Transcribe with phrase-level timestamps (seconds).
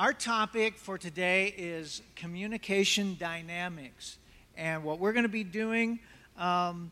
[0.00, 4.16] our topic for today is communication dynamics.
[4.56, 5.98] And what we're going to be doing
[6.38, 6.90] um,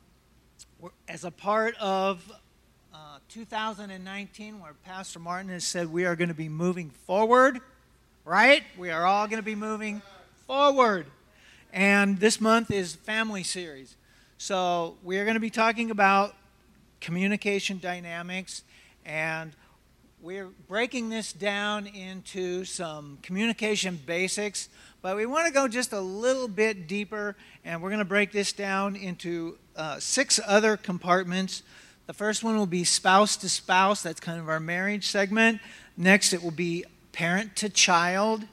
[1.08, 2.22] as a part of
[2.92, 7.60] uh, 2019, where Pastor Martin has said we are going to be moving forward,
[8.26, 8.62] right?
[8.76, 10.02] We are all going to be moving
[10.46, 11.06] forward.
[11.72, 13.96] And this month is Family Series.
[14.36, 16.34] So we are going to be talking about
[17.00, 18.64] communication dynamics
[19.06, 19.52] and
[20.20, 24.68] we're breaking this down into some communication basics,
[25.00, 28.32] but we want to go just a little bit deeper, and we're going to break
[28.32, 31.62] this down into uh, six other compartments.
[32.08, 35.60] The first one will be spouse to spouse, that's kind of our marriage segment.
[35.96, 38.44] Next, it will be parent to child,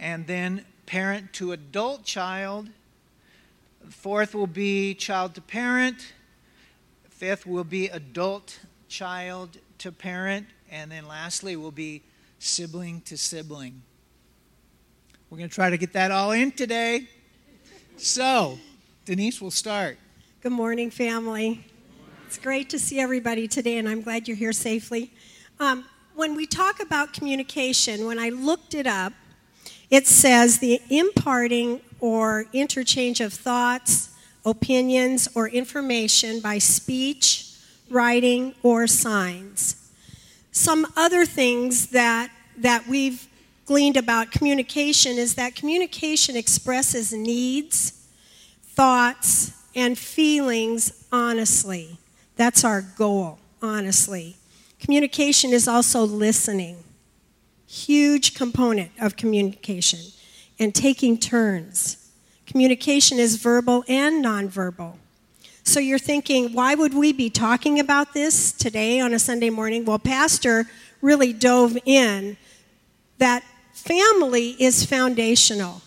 [0.00, 2.70] and then parent to adult child.
[3.88, 6.12] Fourth will be child to parent.
[7.08, 10.46] Fifth will be adult child to parent.
[10.70, 12.02] And then lastly we'll be
[12.38, 13.82] sibling to sibling.
[15.30, 17.08] We're going to try to get that all in today.
[17.96, 18.58] So,
[19.04, 19.98] Denise will start.
[20.42, 21.64] Good morning, family.
[22.26, 25.12] It's great to see everybody today, and I'm glad you're here safely.
[25.58, 29.12] Um, when we talk about communication, when I looked it up,
[29.90, 34.10] it says the imparting or interchange of thoughts,
[34.44, 37.52] opinions, or information by speech,
[37.90, 39.87] writing, or signs
[40.52, 43.28] some other things that, that we've
[43.66, 48.06] gleaned about communication is that communication expresses needs,
[48.62, 51.98] thoughts, and feelings honestly.
[52.36, 54.36] That's our goal, honestly.
[54.80, 56.84] Communication is also listening,
[57.66, 60.00] huge component of communication,
[60.58, 62.10] and taking turns.
[62.46, 64.94] Communication is verbal and nonverbal.
[65.68, 69.84] So you're thinking, why would we be talking about this today on a Sunday morning?
[69.84, 70.64] Well, Pastor
[71.02, 72.38] really dove in
[73.18, 73.44] that
[73.74, 75.82] family is foundational.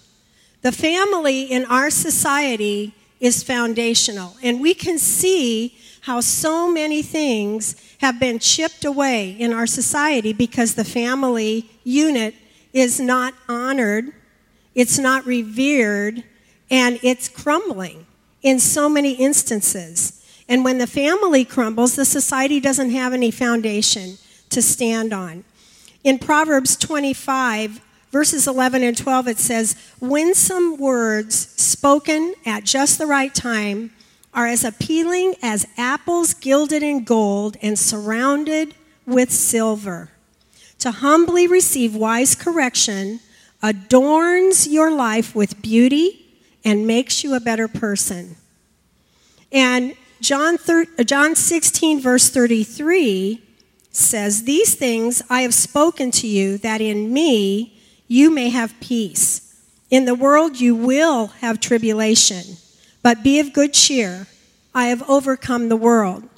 [0.62, 4.38] The family in our society is foundational.
[4.44, 10.32] And we can see how so many things have been chipped away in our society
[10.32, 12.36] because the family unit
[12.72, 14.14] is not honored,
[14.76, 16.24] it's not revered,
[16.70, 18.06] and it's crumbling
[18.42, 20.24] in so many instances.
[20.48, 24.18] And when the family crumbles, the society doesn't have any foundation
[24.50, 25.44] to stand on.
[26.04, 27.80] In Proverbs 25,
[28.12, 33.92] verses 11 and 12, it says, Winsome words spoken at just the right time
[34.34, 38.74] are as appealing as apples gilded in gold and surrounded
[39.06, 40.10] with silver.
[40.80, 43.20] To humbly receive wise correction
[43.62, 46.21] adorns your life with beauty
[46.64, 48.36] and makes you a better person.
[49.52, 53.42] And John, thir- uh, John 16, verse 33
[53.92, 59.48] says, These things I have spoken to you, that in me you may have peace.
[59.90, 62.58] In the world you will have tribulation,
[63.02, 64.28] but be of good cheer.
[64.74, 66.30] I have overcome the world.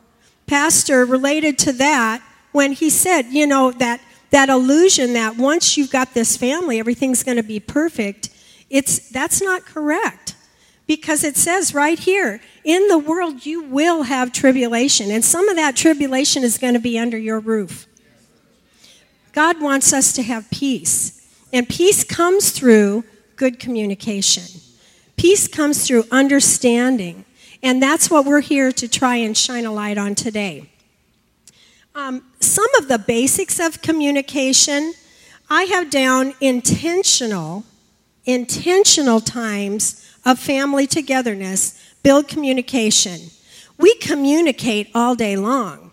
[0.48, 4.02] Pastor related to that when he said, you know, that,
[4.32, 8.30] that illusion that once you've got this family, everything's going to be perfect.
[8.74, 10.36] It's, that's not correct.
[10.88, 15.56] Because it says right here, in the world you will have tribulation, and some of
[15.56, 17.86] that tribulation is going to be under your roof.
[19.32, 23.04] God wants us to have peace, and peace comes through
[23.36, 24.44] good communication.
[25.18, 27.26] Peace comes through understanding,
[27.62, 30.70] and that's what we're here to try and shine a light on today.
[31.96, 34.94] Um, some of the basics of communication
[35.50, 37.64] I have down intentional,
[38.26, 43.30] intentional times of family togetherness, build communication.
[43.78, 45.92] We communicate all day long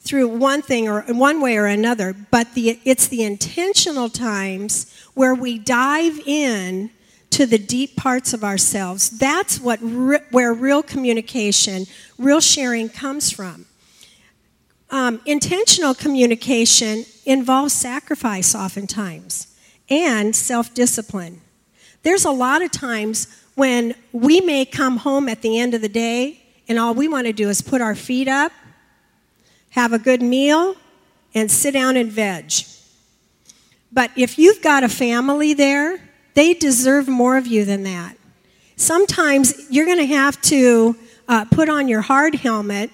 [0.00, 5.34] through one thing or one way or another, but the, it's the intentional times where
[5.34, 6.90] we dive in
[7.30, 9.10] to the deep parts of ourselves.
[9.10, 11.86] That's what re- where real communication,
[12.16, 13.66] real sharing comes from.
[14.90, 19.54] Um, intentional communication involves sacrifice oftentimes
[19.90, 21.42] and self discipline.
[22.02, 25.88] There's a lot of times when we may come home at the end of the
[25.88, 28.52] day and all we want to do is put our feet up,
[29.70, 30.76] have a good meal,
[31.34, 32.52] and sit down and veg.
[33.92, 35.98] But if you've got a family there,
[36.34, 38.16] they deserve more of you than that.
[38.76, 40.96] Sometimes you're going to have to
[41.26, 42.90] uh, put on your hard helmet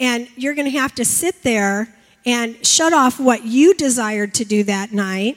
[0.00, 1.94] and you're going to have to sit there
[2.24, 5.36] and shut off what you desired to do that night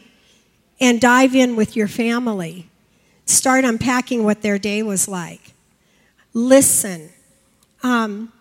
[0.81, 2.67] and dive in with your family
[3.25, 5.53] start unpacking what their day was like.
[6.33, 7.09] Listen.
[7.83, 8.31] Um,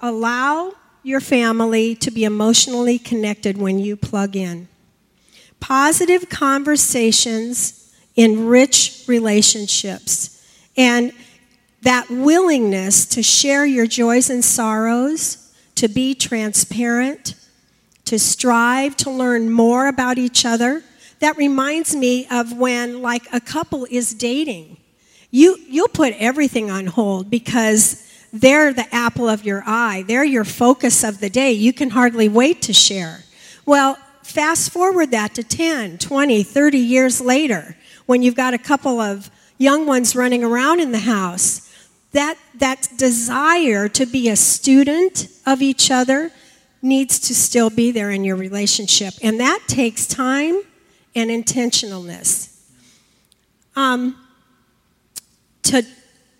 [0.00, 4.68] allow your family to be emotionally connected when you plug in.
[5.58, 7.78] Positive conversations
[8.14, 10.44] enrich relationships.
[10.76, 11.12] And
[11.82, 17.34] that willingness to share your joys and sorrows, to be transparent,
[18.04, 20.82] to strive to learn more about each other.
[21.22, 24.76] That reminds me of when like a couple is dating.
[25.30, 30.02] You you'll put everything on hold because they're the apple of your eye.
[30.08, 31.52] They're your focus of the day.
[31.52, 33.22] You can hardly wait to share.
[33.64, 37.76] Well, fast forward that to 10, 20, 30 years later
[38.06, 41.72] when you've got a couple of young ones running around in the house.
[42.10, 46.32] That, that desire to be a student of each other
[46.82, 49.14] needs to still be there in your relationship.
[49.22, 50.62] And that takes time
[51.14, 52.58] and intentionalness.
[53.76, 54.16] Um,
[55.64, 55.84] to,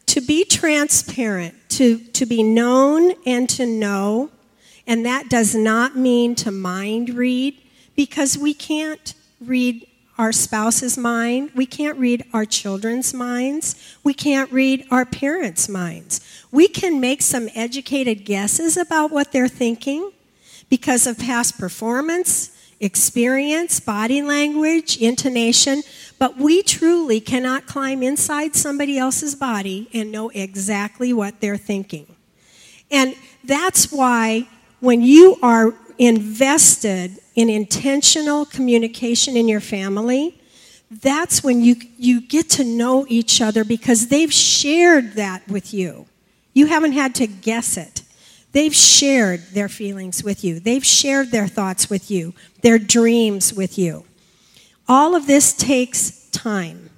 [0.06, 4.30] to be transparent, to, to be known and to know,
[4.86, 7.56] and that does not mean to mind read,
[7.94, 9.86] because we can't read
[10.18, 16.20] our spouse's mind, we can't read our children's minds, we can't read our parents' minds.
[16.50, 20.12] We can make some educated guesses about what they're thinking
[20.68, 22.51] because of past performance,
[22.82, 25.82] experience, body language, intonation,
[26.18, 32.06] but we truly cannot climb inside somebody else's body and know exactly what they're thinking.
[32.90, 33.14] And
[33.44, 34.48] that's why
[34.80, 40.38] when you are invested in intentional communication in your family,
[40.90, 46.06] that's when you, you get to know each other because they've shared that with you.
[46.52, 48.02] You haven't had to guess it.
[48.52, 53.78] They've shared their feelings with you, they've shared their thoughts with you, their dreams with
[53.78, 54.04] you.
[54.88, 56.90] All of this takes time.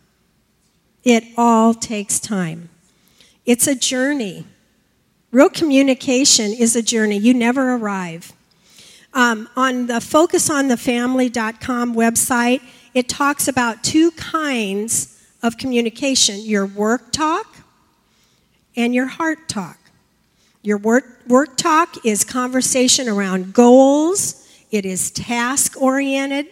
[1.04, 2.70] It all takes time.
[3.44, 4.46] It's a journey.
[5.30, 7.18] Real communication is a journey.
[7.18, 8.32] You never arrive.
[9.12, 12.62] Um, on the focusonthefamily.com website,
[12.94, 17.54] it talks about two kinds of communication your work talk
[18.76, 19.78] and your heart talk.
[20.64, 26.46] Your work, work talk is conversation around goals, it is task oriented,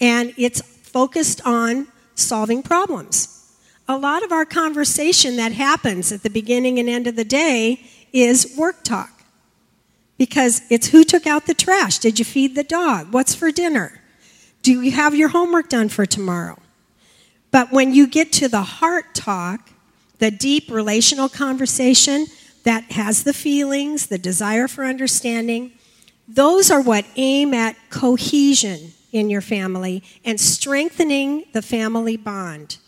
[0.00, 3.54] and it's focused on solving problems.
[3.86, 7.82] A lot of our conversation that happens at the beginning and end of the day
[8.10, 9.22] is work talk
[10.16, 11.98] because it's who took out the trash?
[11.98, 13.12] Did you feed the dog?
[13.12, 14.00] What's for dinner?
[14.62, 16.58] Do you have your homework done for tomorrow?
[17.50, 19.68] But when you get to the heart talk,
[20.20, 22.28] the deep relational conversation
[22.64, 25.72] that has the feelings, the desire for understanding,
[26.28, 32.78] those are what aim at cohesion in your family and strengthening the family bond.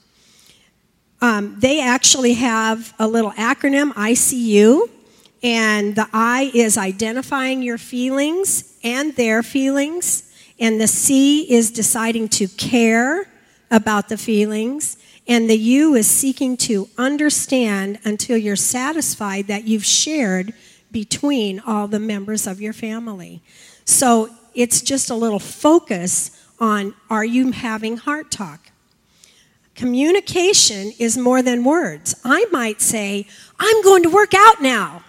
[1.20, 4.88] Um, they actually have a little acronym, ICU,
[5.42, 10.32] and the I is identifying your feelings and their feelings.
[10.58, 13.26] And the C is deciding to care
[13.70, 14.96] about the feelings.
[15.26, 20.52] And the you is seeking to understand until you're satisfied that you've shared
[20.92, 23.42] between all the members of your family.
[23.84, 28.70] So it's just a little focus on are you having heart talk?
[29.74, 32.14] Communication is more than words.
[32.24, 33.26] I might say,
[33.58, 35.02] I'm going to work out now.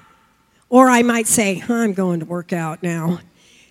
[0.69, 3.19] Or I might say, I'm going to work out now.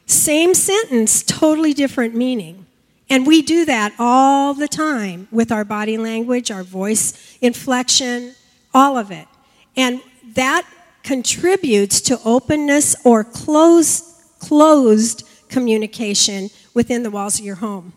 [0.07, 2.64] Same sentence, totally different meaning.
[3.11, 8.35] And we do that all the time with our body language, our voice inflection,
[8.73, 9.29] all of it.
[9.77, 10.01] And
[10.35, 10.67] that
[11.03, 17.93] contributes to openness or close, closed communication within the walls of your home.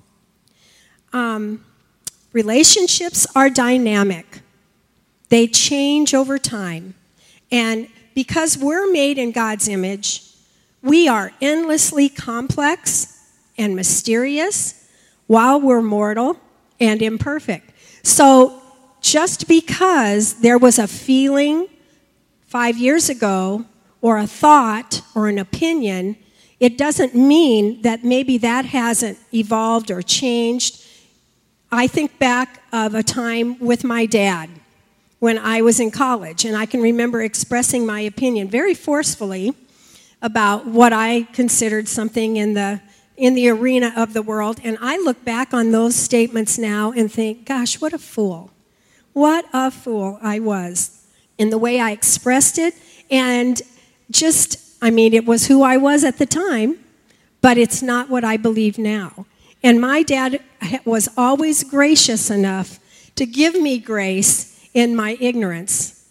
[1.13, 1.65] Um,
[2.33, 4.41] relationships are dynamic,
[5.29, 6.95] they change over time.
[7.49, 10.23] And because we're made in God's image,
[10.81, 13.23] we are endlessly complex
[13.57, 14.86] and mysterious
[15.27, 16.37] while we're mortal
[16.79, 17.71] and imperfect.
[18.03, 18.61] So,
[19.01, 21.67] just because there was a feeling
[22.47, 23.65] five years ago,
[24.01, 26.15] or a thought, or an opinion,
[26.59, 30.83] it doesn't mean that maybe that hasn't evolved or changed.
[31.71, 34.49] I think back of a time with my dad
[35.19, 39.53] when I was in college, and I can remember expressing my opinion very forcefully
[40.21, 42.81] about what I considered something in the
[43.17, 47.11] in the arena of the world, and I look back on those statements now and
[47.11, 48.51] think, gosh, what a fool.
[49.13, 51.03] What a fool I was
[51.37, 52.75] in the way I expressed it
[53.09, 53.61] and
[54.11, 56.77] just I mean, it was who I was at the time,
[57.41, 59.25] but it's not what I believe now.
[59.63, 60.39] And my dad
[60.85, 62.79] was always gracious enough
[63.15, 66.05] to give me grace in my ignorance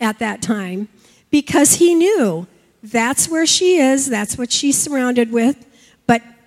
[0.00, 0.88] at that time
[1.30, 2.46] because he knew
[2.82, 5.64] that's where she is, that's what she's surrounded with,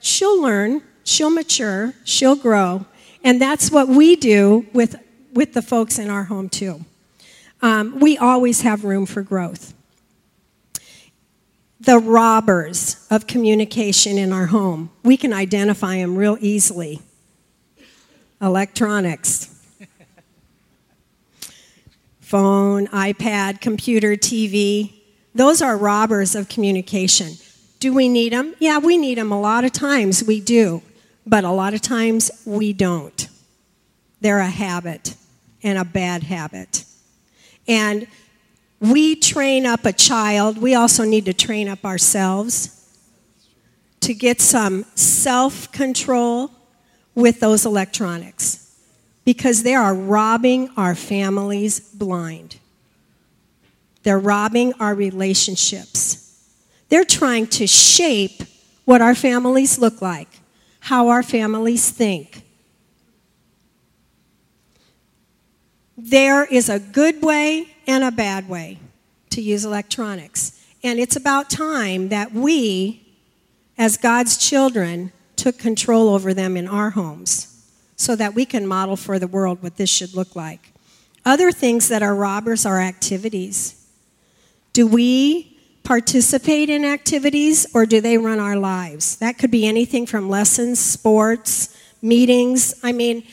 [0.02, 2.86] she'll learn she'll mature, she'll grow,
[3.24, 4.96] and that's what we do with,
[5.34, 6.84] with the folks in our home, too.
[7.62, 9.74] Um, we always have room for growth.
[11.80, 17.02] The robbers of communication in our home, we can identify them real easily.
[18.40, 19.48] Electronics,
[22.20, 24.94] phone, iPad, computer, TV,
[25.34, 27.34] those are robbers of communication.
[27.82, 28.54] Do we need them?
[28.60, 29.32] Yeah, we need them.
[29.32, 30.84] A lot of times we do,
[31.26, 33.28] but a lot of times we don't.
[34.22, 35.16] They're a habit
[35.64, 36.86] and a bad habit.
[37.68, 38.06] And
[38.80, 42.88] we train up a child, we also need to train up ourselves
[44.02, 46.52] to get some self control
[47.16, 48.78] with those electronics
[49.26, 52.58] because they are robbing our families blind.
[54.04, 56.31] They're robbing our relationships.
[56.92, 58.44] They're trying to shape
[58.84, 60.28] what our families look like,
[60.82, 62.44] how our families think.
[65.98, 68.80] There is a good way and a bad way
[69.30, 70.62] to use electronics.
[70.84, 73.08] And it's about time that we,
[73.78, 78.98] as God's children, took control over them in our homes so that we can model
[78.98, 80.74] for the world what this should look like.
[81.24, 83.88] Other things that are robbers are activities.
[84.74, 85.51] Do we
[85.84, 89.16] participate in activities or do they run our lives?
[89.18, 92.74] That could be anything from lessons, sports, meetings.
[92.84, 93.24] I mean,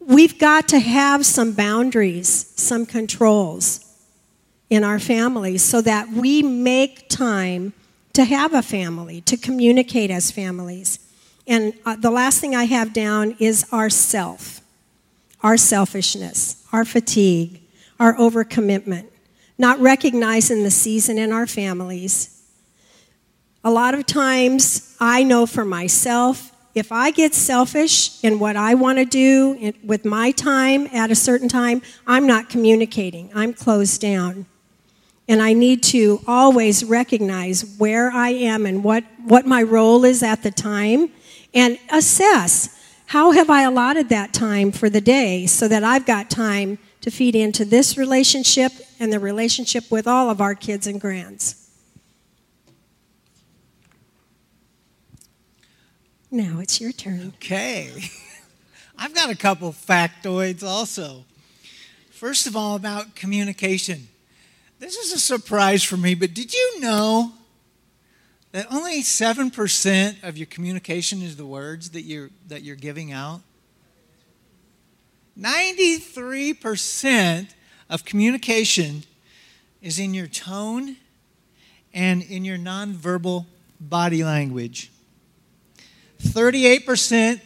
[0.00, 3.80] we've got to have some boundaries, some controls
[4.70, 7.72] in our families so that we make time
[8.12, 10.98] to have a family, to communicate as families.
[11.46, 14.60] And uh, the last thing I have down is our self,
[15.42, 17.60] our selfishness, our fatigue,
[18.00, 19.08] our overcommitment
[19.58, 22.32] not recognizing the season in our families.
[23.64, 28.74] A lot of times, I know for myself, if I get selfish in what I
[28.74, 33.30] want to do with my time at a certain time, I'm not communicating.
[33.34, 34.44] I'm closed down.
[35.26, 40.22] And I need to always recognize where I am and what, what my role is
[40.22, 41.10] at the time
[41.54, 42.74] and assess
[43.06, 47.10] how have I allotted that time for the day so that I've got time to
[47.10, 51.68] feed into this relationship and the relationship with all of our kids and grands.
[56.30, 57.32] Now it's your turn.
[57.36, 58.10] Okay.
[58.98, 61.24] I've got a couple factoids also.
[62.10, 64.08] First of all, about communication.
[64.78, 67.32] This is a surprise for me, but did you know
[68.52, 73.40] that only 7% of your communication is the words that you're, that you're giving out?
[75.38, 77.48] 93%
[77.88, 79.04] of communication
[79.80, 80.96] is in your tone
[81.94, 83.46] and in your nonverbal
[83.80, 84.90] body language.
[86.22, 87.40] 38%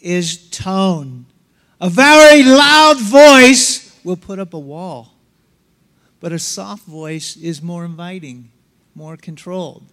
[0.00, 1.26] is tone.
[1.80, 5.12] A very loud voice will put up a wall,
[6.20, 8.50] but a soft voice is more inviting,
[8.94, 9.84] more controlled.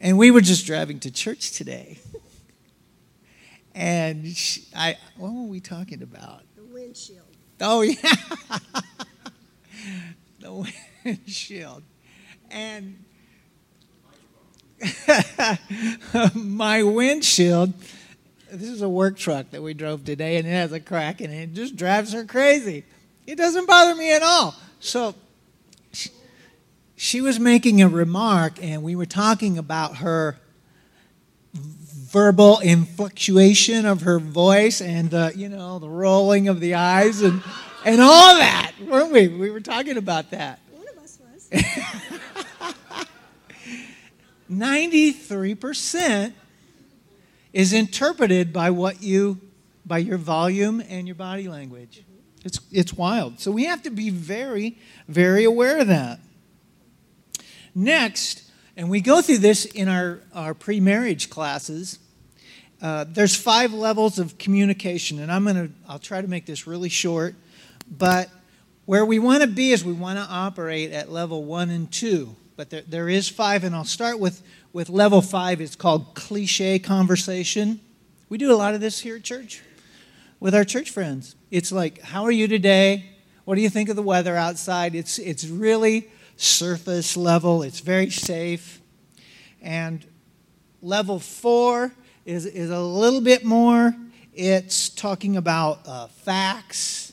[0.00, 1.98] And we were just driving to church today.
[3.74, 6.42] And she, I, what were we talking about?
[6.56, 7.31] The windshield.
[7.62, 7.96] Oh, yeah.
[10.40, 10.68] the
[11.04, 11.82] windshield.
[12.50, 13.04] And
[16.34, 17.72] my windshield,
[18.50, 21.30] this is a work truck that we drove today, and it has a crack in
[21.30, 21.42] it.
[21.42, 22.84] It just drives her crazy.
[23.26, 24.56] It doesn't bother me at all.
[24.80, 25.14] So
[25.92, 26.10] she,
[26.96, 30.38] she was making a remark, and we were talking about her
[32.12, 37.42] verbal influctuation of her voice and the, you know, the rolling of the eyes and,
[37.86, 39.28] and all that, weren't we?
[39.28, 40.60] We were talking about that.
[40.70, 41.48] One of us was.
[44.50, 46.34] 93%
[47.54, 49.40] is interpreted by what you,
[49.86, 52.02] by your volume and your body language.
[52.02, 52.46] Mm-hmm.
[52.46, 53.40] It's, it's wild.
[53.40, 54.76] So we have to be very,
[55.08, 56.20] very aware of that.
[57.74, 61.98] Next, and we go through this in our, our pre marriage classes.
[62.82, 66.88] Uh, there's five levels of communication, and I'm to, I'll try to make this really
[66.88, 67.36] short,
[67.88, 68.28] but
[68.86, 72.34] where we want to be is we want to operate at level one and two.
[72.56, 75.60] But there, there is five, and I'll start with, with level five.
[75.60, 77.80] It's called cliche conversation.
[78.28, 79.62] We do a lot of this here at church
[80.40, 81.36] with our church friends.
[81.52, 83.10] It's like, how are you today?
[83.44, 84.96] What do you think of the weather outside?
[84.96, 88.80] It's, it's really surface level, it's very safe.
[89.60, 90.04] And
[90.82, 91.92] level four
[92.24, 93.94] is, is a little bit more.
[94.32, 97.12] It's talking about uh, facts,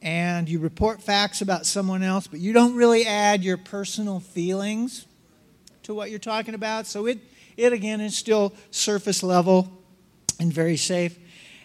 [0.00, 5.06] and you report facts about someone else, but you don't really add your personal feelings
[5.82, 6.86] to what you're talking about.
[6.86, 7.18] So it,
[7.56, 9.70] it again is still surface level
[10.40, 11.18] and very safe.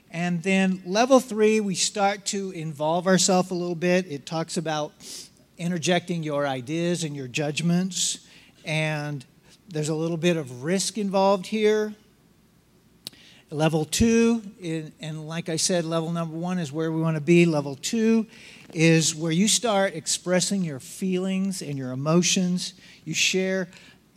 [0.09, 4.11] And then level three, we start to involve ourselves a little bit.
[4.11, 4.91] It talks about
[5.57, 8.27] interjecting your ideas and your judgments,
[8.65, 9.23] and
[9.69, 11.93] there's a little bit of risk involved here.
[13.53, 14.41] Level two,
[15.01, 17.45] and like I said, level number one is where we want to be.
[17.45, 18.25] Level two
[18.73, 22.75] is where you start expressing your feelings and your emotions.
[23.03, 23.67] You share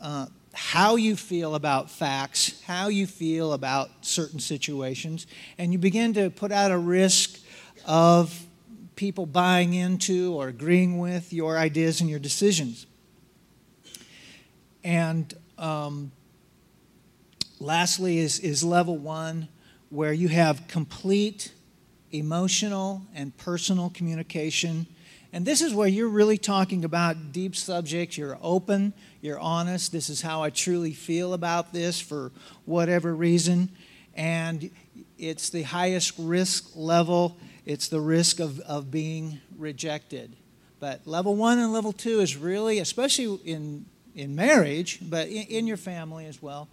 [0.00, 5.26] uh, how you feel about facts, how you feel about certain situations,
[5.58, 7.40] and you begin to put out a risk
[7.86, 8.46] of
[8.94, 12.86] people buying into or agreeing with your ideas and your decisions.
[14.84, 16.12] And um,
[17.60, 19.48] lastly, is, is level one,
[19.90, 21.52] where you have complete
[22.10, 24.86] emotional and personal communication.
[25.32, 28.16] And this is where you're really talking about deep subjects.
[28.16, 29.90] You're open, you're honest.
[29.90, 32.30] This is how I truly feel about this for
[32.64, 33.70] whatever reason.
[34.14, 34.70] And
[35.18, 40.36] it's the highest risk level, it's the risk of, of being rejected.
[40.78, 45.66] But level one and level two is really, especially in, in marriage, but in, in
[45.66, 46.68] your family as well,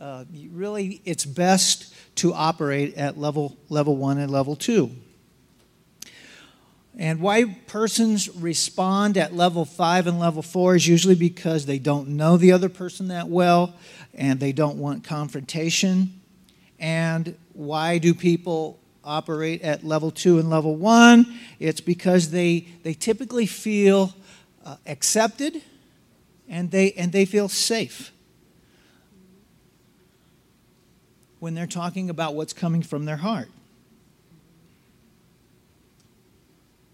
[0.00, 4.90] uh, really it's best to operate at level, level one and level two.
[6.98, 12.08] And why persons respond at level five and level four is usually because they don't
[12.08, 13.74] know the other person that well
[14.14, 16.20] and they don't want confrontation.
[16.78, 21.38] And why do people operate at level two and level one?
[21.58, 24.14] It's because they, they typically feel
[24.64, 25.60] uh, accepted
[26.48, 28.10] and they, and they feel safe.
[31.38, 33.48] When they're talking about what's coming from their heart.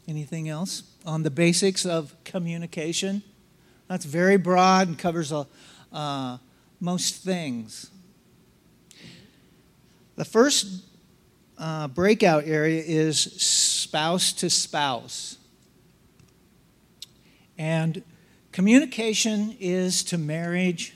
[0.09, 3.23] Anything else on the basics of communication?
[3.89, 5.47] That's very broad and covers a,
[5.93, 6.39] uh,
[6.81, 7.91] most things.
[10.17, 10.85] The first
[11.57, 15.39] uh, breakout area is spouse to spouse.
[17.57, 18.03] And
[18.51, 20.95] communication is to marriage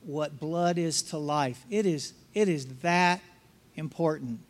[0.00, 1.64] what blood is to life.
[1.70, 3.20] It is it is that
[3.76, 4.40] important.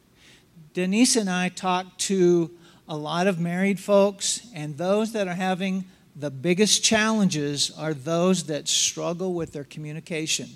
[0.75, 2.51] Denise and I talked to
[2.89, 8.45] a lot of married folks, and those that are having the biggest challenges are those
[8.45, 10.49] that struggle with their communication.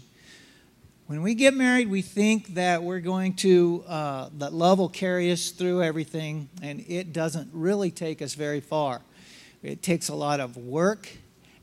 [1.07, 5.31] When we get married, we think that we're going to, uh, that love will carry
[5.31, 9.01] us through everything, and it doesn't really take us very far.
[9.63, 11.09] It takes a lot of work,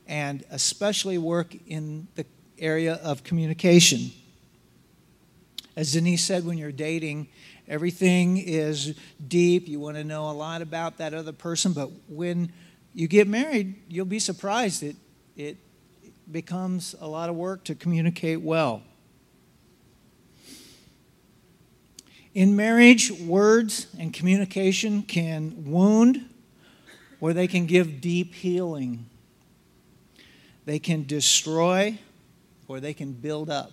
[0.06, 2.24] and especially work in the
[2.58, 4.12] area of communication.
[5.76, 7.28] As Denise said, when you're dating,
[7.66, 9.66] everything is deep.
[9.66, 11.72] You want to know a lot about that other person.
[11.72, 12.52] But when
[12.92, 14.82] you get married, you'll be surprised.
[14.82, 14.96] It,
[15.36, 15.56] it
[16.30, 18.82] becomes a lot of work to communicate well.
[22.34, 26.28] In marriage, words and communication can wound
[27.20, 29.06] or they can give deep healing.
[30.64, 31.98] They can destroy
[32.66, 33.70] or they can build up.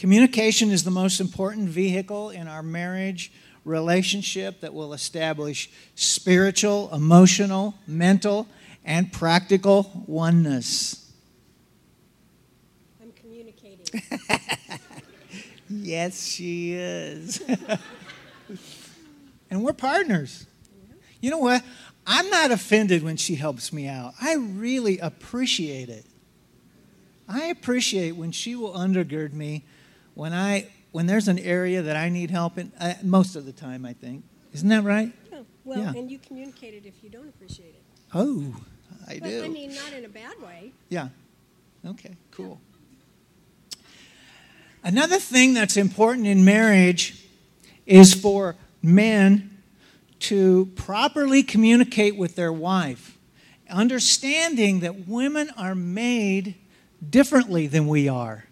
[0.00, 3.30] Communication is the most important vehicle in our marriage
[3.66, 8.48] relationship that will establish spiritual, emotional, mental,
[8.82, 11.12] and practical oneness.
[13.02, 14.00] I'm communicating.
[15.68, 17.42] yes, she is.
[19.50, 20.46] and we're partners.
[21.20, 21.62] You know what?
[22.06, 24.14] I'm not offended when she helps me out.
[24.18, 26.06] I really appreciate it.
[27.28, 29.64] I appreciate when she will undergird me
[30.14, 33.52] when I when there's an area that I need help in, uh, most of the
[33.52, 34.24] time, I think.
[34.52, 35.12] Isn't that right?
[35.30, 35.40] Yeah.
[35.64, 35.92] Well, yeah.
[35.96, 37.82] and you communicate it if you don't appreciate it.
[38.12, 38.56] Oh,
[39.06, 39.44] I but, do.
[39.44, 40.72] I mean, not in a bad way.
[40.88, 41.08] Yeah.
[41.86, 42.60] Okay, cool.
[44.82, 47.24] Another thing that's important in marriage
[47.86, 49.58] is for men
[50.20, 53.16] to properly communicate with their wife,
[53.68, 56.54] understanding that women are made
[57.08, 58.44] differently than we are.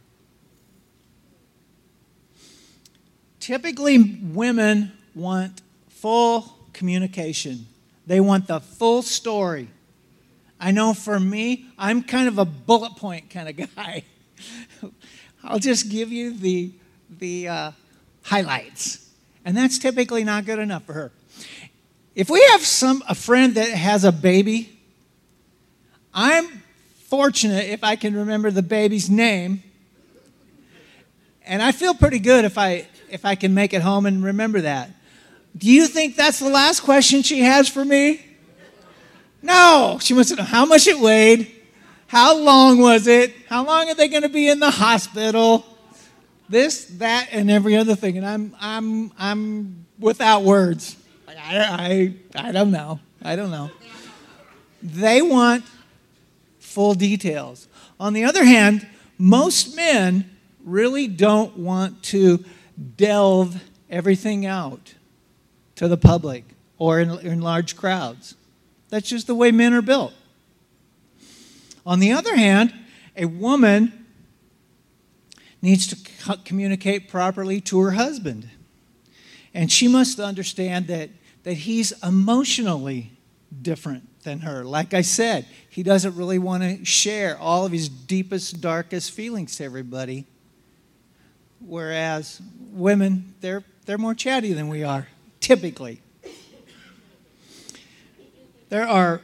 [3.48, 7.66] Typically, women want full communication,
[8.06, 9.68] they want the full story.
[10.60, 14.04] I know for me, I'm kind of a bullet point kind of guy.
[15.42, 16.72] I'll just give you the,
[17.08, 17.70] the uh,
[18.22, 19.10] highlights.
[19.46, 21.12] And that's typically not good enough for her.
[22.14, 24.78] If we have some a friend that has a baby,
[26.12, 26.64] I'm
[27.06, 29.62] fortunate if I can remember the baby's name.
[31.46, 34.60] And I feel pretty good if I if I can make it home and remember
[34.62, 34.90] that.
[35.56, 38.24] Do you think that's the last question she has for me?
[39.42, 39.98] No.
[40.00, 41.54] She wants to know how much it weighed
[42.06, 43.34] How long was it?
[43.48, 45.64] How long are they going to be in the hospital?
[46.48, 48.16] This, that, and every other thing.
[48.16, 50.96] And I'm, I'm, I'm without words.
[51.28, 53.00] I, I, I don't know.
[53.22, 53.70] I don't know.
[54.82, 55.64] They want
[56.58, 57.68] full details.
[58.00, 58.86] On the other hand,
[59.18, 60.30] most men
[60.64, 62.44] really don't want to
[62.96, 64.94] delve everything out
[65.76, 66.44] to the public
[66.78, 68.34] or in, in large crowds.
[68.88, 70.12] That's just the way men are built.
[71.84, 72.74] On the other hand,
[73.16, 74.06] a woman
[75.60, 78.48] needs to communicate properly to her husband.
[79.54, 81.10] And she must understand that,
[81.42, 83.12] that he's emotionally
[83.62, 84.64] different than her.
[84.64, 89.56] Like I said, he doesn't really want to share all of his deepest, darkest feelings
[89.56, 90.26] to everybody.
[91.60, 92.40] Whereas
[92.72, 95.08] women, they're, they're more chatty than we are,
[95.40, 96.00] typically.
[98.68, 99.22] There are,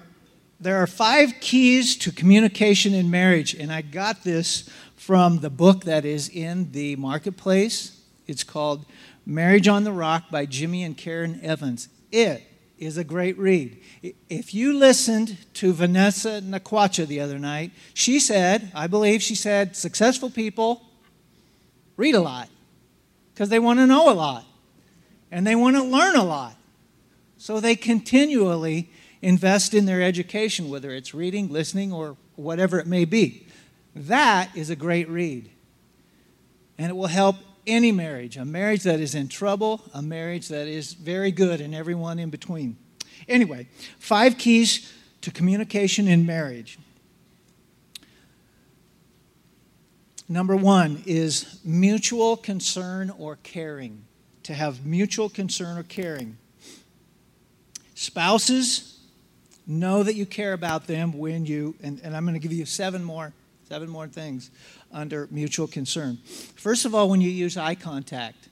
[0.58, 5.84] there are five keys to communication in marriage, and I got this from the book
[5.84, 8.00] that is in the marketplace.
[8.26, 8.86] It's called
[9.26, 11.88] Marriage on the Rock by Jimmy and Karen Evans.
[12.10, 12.42] It
[12.78, 13.80] is a great read.
[14.28, 19.76] If you listened to Vanessa Nakwacha the other night, she said, I believe she said,
[19.76, 20.82] successful people
[21.96, 22.48] read a lot
[23.33, 24.44] because they want to know a lot
[25.30, 26.57] and they want to learn a lot.
[27.38, 33.04] So they continually invest in their education, whether it's reading, listening, or whatever it may
[33.04, 33.46] be.
[33.94, 35.50] That is a great read.
[36.78, 40.68] And it will help any marriage a marriage that is in trouble, a marriage that
[40.68, 42.76] is very good, and everyone in between.
[43.26, 46.78] Anyway, five keys to communication in marriage.
[50.28, 54.04] Number one is mutual concern or caring.
[54.44, 56.37] To have mutual concern or caring.
[57.94, 58.98] Spouses
[59.66, 62.66] know that you care about them when you, and, and I'm going to give you
[62.66, 63.32] seven more,
[63.68, 64.50] seven more things
[64.92, 66.18] under mutual concern.
[66.56, 68.48] First of all, when you use eye contact.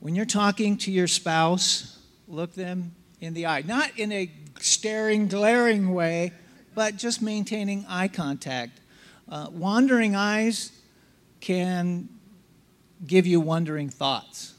[0.00, 3.62] When you're talking to your spouse, look them in the eye.
[3.62, 6.32] Not in a staring, glaring way,
[6.74, 8.80] but just maintaining eye contact.
[9.28, 10.72] Uh, wandering eyes
[11.40, 12.08] can
[13.06, 14.54] give you wandering thoughts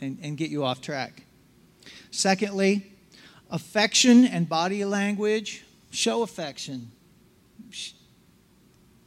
[0.00, 1.24] and, and get you off track.
[2.10, 2.92] Secondly,
[3.50, 5.64] affection and body language.
[5.90, 6.90] Show affection.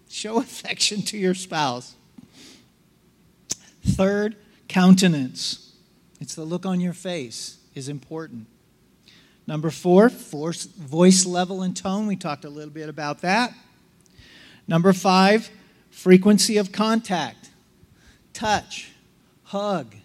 [0.10, 1.95] Show affection to your spouse.
[3.84, 4.36] Third,
[4.67, 5.73] countenance.
[6.19, 8.47] It's the look on your face is important.
[9.45, 12.08] Number four, voice level and tone.
[12.08, 13.53] We talked a little bit about that.
[14.67, 15.49] Number five,
[15.89, 17.49] frequency of contact,
[18.34, 18.91] touch,
[19.43, 19.95] hug.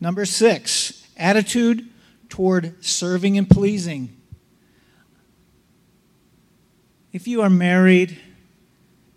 [0.00, 1.88] Number six, attitude
[2.28, 4.16] toward serving and pleasing.
[7.12, 8.18] If you are married,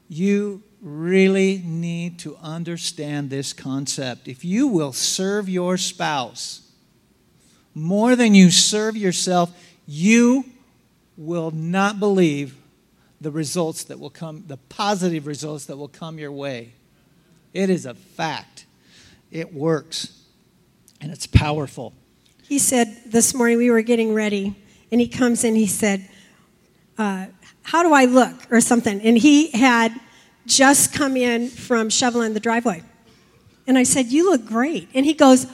[0.07, 4.27] you really need to understand this concept.
[4.27, 6.61] If you will serve your spouse
[7.73, 9.51] more than you serve yourself,
[9.85, 10.45] you
[11.17, 12.55] will not believe
[13.21, 16.73] the results that will come, the positive results that will come your way.
[17.53, 18.65] It is a fact.
[19.31, 20.21] It works,
[21.01, 21.93] and it's powerful.
[22.43, 24.55] He said this morning, we were getting ready,
[24.91, 26.07] and he comes in, he said,
[26.97, 27.27] uh,
[27.63, 28.51] How do I look?
[28.51, 29.01] or something.
[29.01, 29.99] And he had
[30.45, 32.83] just come in from shoveling the driveway.
[33.67, 34.89] And I said, You look great.
[34.93, 35.47] And he goes,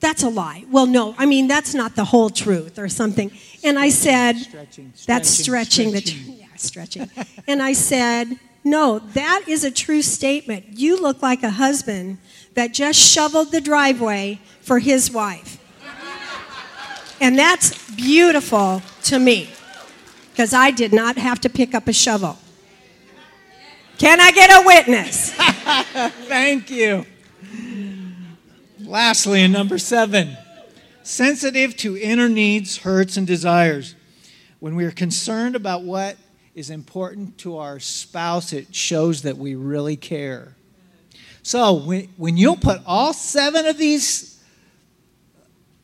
[0.00, 0.64] that's a lie.
[0.70, 3.30] Well, no, I mean, that's not the whole truth or something.
[3.64, 6.26] And I said, stretching, That's stretching, stretching.
[6.26, 7.10] the, yeah, stretching.
[7.46, 10.78] and I said, No, that is a true statement.
[10.78, 12.18] You look like a husband
[12.54, 15.56] that just shoveled the driveway for his wife.
[17.20, 19.50] And that's beautiful to me
[20.30, 22.38] because I did not have to pick up a shovel.
[23.98, 25.32] Can I get a witness?
[26.28, 27.04] Thank you.
[28.88, 30.34] Lastly, in number seven,
[31.02, 33.94] sensitive to inner needs, hurts, and desires.
[34.60, 36.16] When we are concerned about what
[36.54, 40.56] is important to our spouse, it shows that we really care.
[41.42, 44.42] So, when, when you'll put all seven of these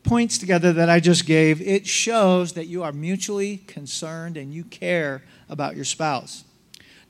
[0.01, 4.63] points together that I just gave, it shows that you are mutually concerned and you
[4.63, 6.43] care about your spouse.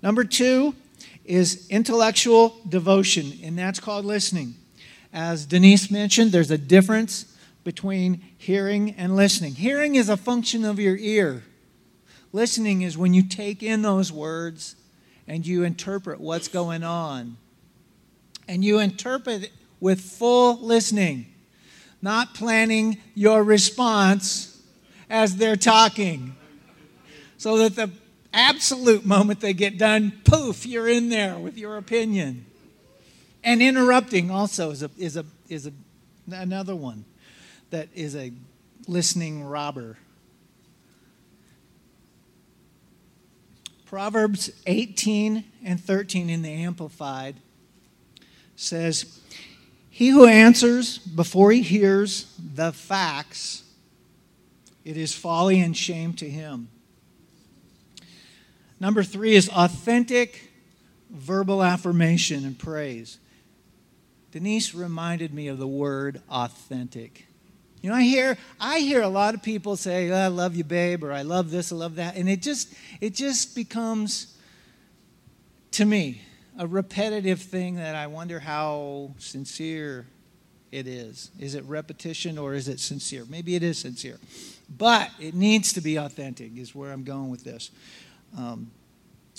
[0.01, 0.75] Number two
[1.23, 4.55] is intellectual devotion, and that's called listening.
[5.15, 9.55] As Denise mentioned, there's a difference between hearing and listening.
[9.55, 11.43] Hearing is a function of your ear.
[12.33, 14.75] Listening is when you take in those words
[15.25, 17.37] and you interpret what's going on.
[18.45, 21.27] And you interpret with full listening,
[22.01, 24.61] not planning your response
[25.09, 26.35] as they're talking.
[27.37, 27.89] So that the
[28.33, 32.47] absolute moment they get done, poof, you're in there with your opinion.
[33.45, 35.71] And interrupting also is a, is a, is a,
[36.31, 37.05] another one
[37.69, 38.33] that is a
[38.87, 39.97] listening robber.
[43.85, 47.35] Proverbs 18 and 13 in the Amplified
[48.55, 49.21] says,
[49.91, 53.63] He who answers before he hears the facts,
[54.83, 56.69] it is folly and shame to him.
[58.79, 60.51] Number three is authentic
[61.11, 63.19] verbal affirmation and praise.
[64.35, 67.25] Denise reminded me of the word authentic.
[67.81, 70.65] You know, I hear I hear a lot of people say, oh, "I love you,
[70.65, 74.35] babe," or "I love this, I love that," and it just it just becomes
[75.71, 76.21] to me
[76.59, 80.05] a repetitive thing that I wonder how sincere
[80.69, 81.31] it is.
[81.39, 83.23] Is it repetition or is it sincere?
[83.29, 84.17] Maybe it is sincere,
[84.77, 86.57] but it needs to be authentic.
[86.57, 87.71] Is where I'm going with this,
[88.37, 88.69] um,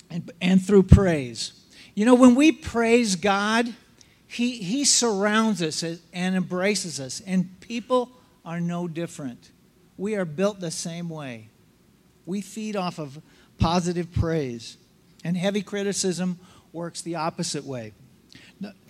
[0.09, 1.53] and and through praise.
[1.95, 3.75] You know, when we praise God,
[4.27, 8.11] He He surrounds us and embraces us, and people
[8.45, 9.51] are no different.
[9.97, 11.49] We are built the same way.
[12.27, 13.21] We feed off of
[13.59, 14.77] positive praise,
[15.25, 16.39] and heavy criticism
[16.73, 17.93] works the opposite way.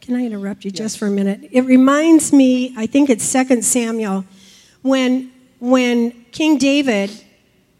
[0.00, 0.78] Can I interrupt you yes.
[0.78, 1.48] just for a minute?
[1.50, 4.24] It reminds me, I think it's 2 Samuel,
[4.82, 7.10] when, when King David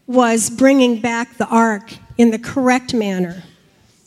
[0.05, 3.43] was bringing back the ark in the correct manner.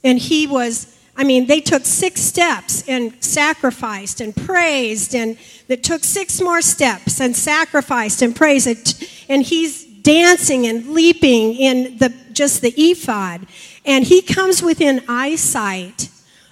[0.04, 5.36] And he was I mean, they took six steps and sacrificed and praised, and
[5.68, 9.04] that took six more steps and sacrificed and praised.
[9.28, 13.46] And he's dancing and leaping in the, just the ephod.
[13.84, 16.08] And he comes within eyesight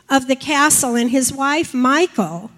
[0.08, 2.50] of the castle, and his wife, Michal,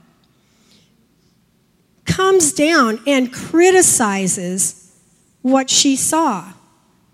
[2.04, 4.96] comes down and criticizes
[5.42, 6.52] what she saw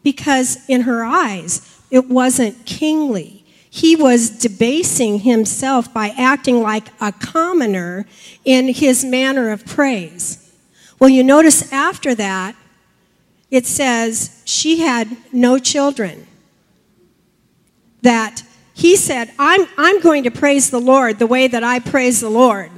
[0.03, 3.46] because in her eyes it wasn't kingly
[3.77, 8.07] he was debasing himself by acting like a commoner
[8.43, 10.51] in his manner of praise.
[10.99, 12.57] Well, you notice after that,
[13.51, 16.27] it says she had no children.
[18.01, 22.23] That he said, I'm, I'm going to praise the Lord the way that I praise
[22.23, 22.71] the Lord.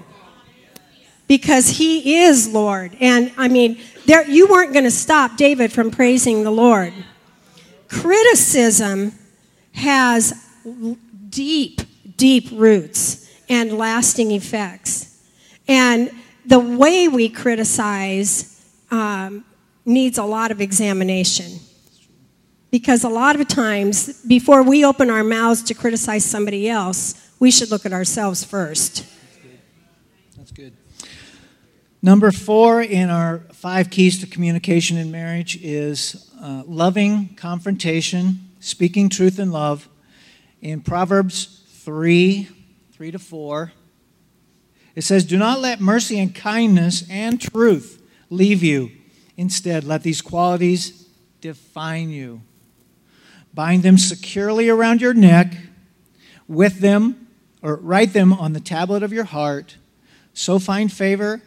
[1.28, 2.96] Because he is Lord.
[2.98, 6.92] And I mean, there, you weren't going to stop David from praising the Lord.
[7.86, 9.12] Criticism
[9.74, 10.47] has
[11.30, 11.80] deep,
[12.16, 15.18] deep roots and lasting effects.
[15.66, 16.10] And
[16.46, 19.44] the way we criticize um,
[19.84, 21.60] needs a lot of examination.
[22.70, 27.50] Because a lot of times, before we open our mouths to criticize somebody else, we
[27.50, 29.06] should look at ourselves first.
[29.06, 29.58] That's good.
[30.36, 30.72] That's good.
[32.02, 39.08] Number four in our five keys to communication in marriage is uh, loving confrontation, speaking
[39.08, 39.88] truth in love,
[40.60, 42.48] in Proverbs 3
[42.92, 43.72] 3 to 4,
[44.96, 48.90] it says, Do not let mercy and kindness and truth leave you.
[49.36, 51.06] Instead, let these qualities
[51.40, 52.42] define you.
[53.54, 55.54] Bind them securely around your neck,
[56.48, 57.28] with them,
[57.62, 59.76] or write them on the tablet of your heart.
[60.34, 61.42] So find favor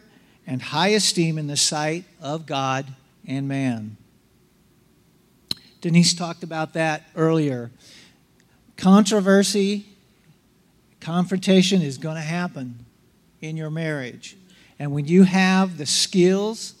[0.46, 2.86] and high esteem in the sight of God
[3.26, 3.96] and man.
[5.80, 7.70] Denise talked about that earlier.
[8.82, 9.86] Controversy,
[10.98, 12.84] confrontation is going to happen
[13.40, 14.36] in your marriage.
[14.76, 16.74] And when you have the skills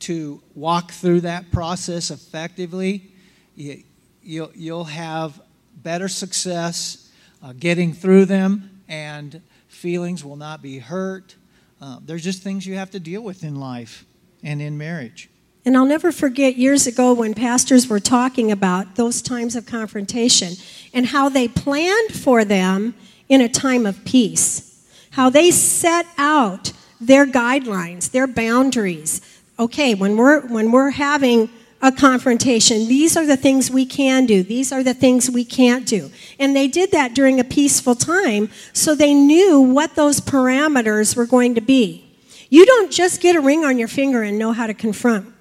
[0.00, 3.12] to walk through that process effectively,
[3.54, 3.84] you,
[4.24, 5.40] will you'll have
[5.84, 7.12] better success
[7.44, 11.36] uh, getting through them, and feelings will not be hurt.
[11.80, 14.04] Uh, there's just things you have to deal with in life
[14.42, 15.30] and in marriage.
[15.66, 20.52] And I'll never forget years ago when pastors were talking about those times of confrontation
[20.94, 22.94] and how they planned for them
[23.28, 24.86] in a time of peace.
[25.10, 29.20] How they set out their guidelines, their boundaries.
[29.58, 31.50] Okay, when we're when we're having
[31.82, 34.44] a confrontation, these are the things we can do.
[34.44, 36.12] These are the things we can't do.
[36.38, 41.26] And they did that during a peaceful time so they knew what those parameters were
[41.26, 42.04] going to be.
[42.50, 45.35] You don't just get a ring on your finger and know how to confront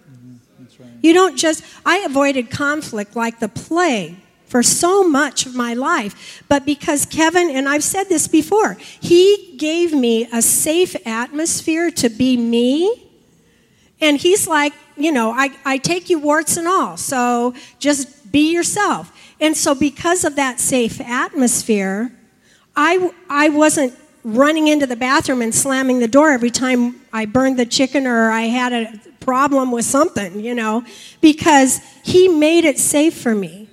[1.05, 4.15] you don't just, I avoided conflict like the plague
[4.47, 6.43] for so much of my life.
[6.49, 12.09] But because Kevin, and I've said this before, he gave me a safe atmosphere to
[12.09, 13.03] be me.
[14.01, 18.51] And he's like, you know, I, I take you warts and all, so just be
[18.51, 19.11] yourself.
[19.39, 22.11] And so, because of that safe atmosphere,
[22.75, 27.59] I, I wasn't running into the bathroom and slamming the door every time I burned
[27.59, 30.85] the chicken or I had a problem with something, you know,
[31.19, 33.67] because He made it safe for me.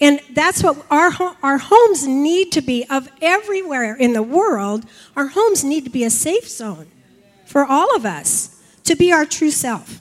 [0.00, 1.10] And that's what our,
[1.42, 4.84] our homes need to be, of everywhere in the world,
[5.16, 6.88] our homes need to be a safe zone
[7.46, 10.00] for all of us to be our true self.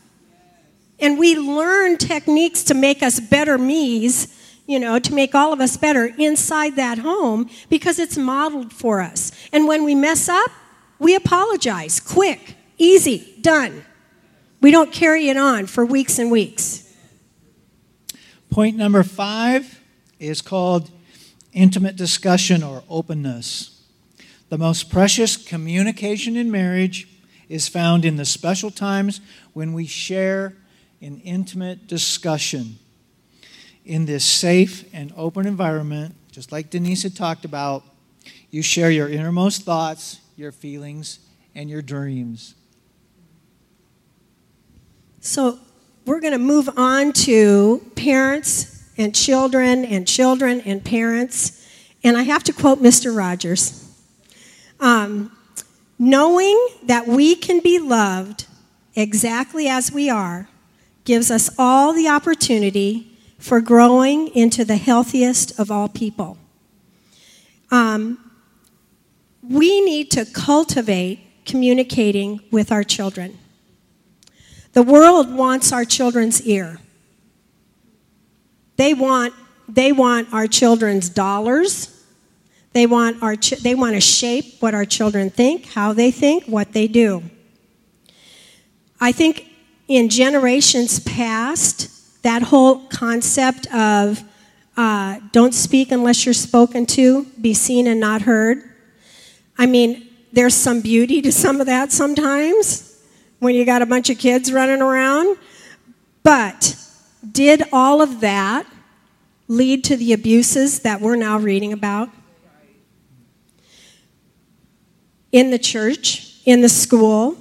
[1.00, 4.34] And we learn techniques to make us better me's,
[4.68, 9.02] you know, to make all of us better inside that home because it's modeled for
[9.02, 9.32] us.
[9.52, 10.52] And when we mess up,
[11.00, 13.86] we apologize quick, easy, done.
[14.60, 16.84] We don't carry it on for weeks and weeks.
[18.50, 19.82] Point number five
[20.20, 20.90] is called
[21.54, 23.84] intimate discussion or openness.
[24.50, 27.08] The most precious communication in marriage
[27.50, 29.22] is found in the special times
[29.54, 30.54] when we share
[31.02, 32.80] in intimate discussion.
[33.86, 37.84] In this safe and open environment, just like Denise had talked about,
[38.50, 41.20] you share your innermost thoughts, your feelings,
[41.56, 42.56] and your dreams.
[45.28, 45.60] So,
[46.06, 51.68] we're going to move on to parents and children and children and parents.
[52.02, 53.14] And I have to quote Mr.
[53.14, 53.94] Rogers
[54.80, 55.38] um,
[56.00, 58.46] Knowing that we can be loved
[58.96, 60.48] exactly as we are
[61.04, 66.38] gives us all the opportunity for growing into the healthiest of all people.
[67.70, 68.32] Um,
[69.44, 73.38] we need to cultivate communicating with our children.
[74.78, 76.78] The world wants our children's ear.
[78.76, 79.34] They want,
[79.68, 82.06] they want our children's dollars.
[82.74, 86.46] They want, our ch- they want to shape what our children think, how they think,
[86.46, 87.24] what they do.
[89.02, 89.48] I think
[89.88, 94.24] in generations past, that whole concept of
[94.78, 98.60] uh, don't speak unless you're spoken to, be seen and not heard.
[99.58, 102.88] I mean, there's some beauty to some of that sometimes
[103.40, 105.38] when you got a bunch of kids running around.
[106.24, 106.76] But
[107.30, 108.66] did all of that
[109.48, 112.10] lead to the abuses that we're now reading about?
[115.32, 117.38] In the church, in the school,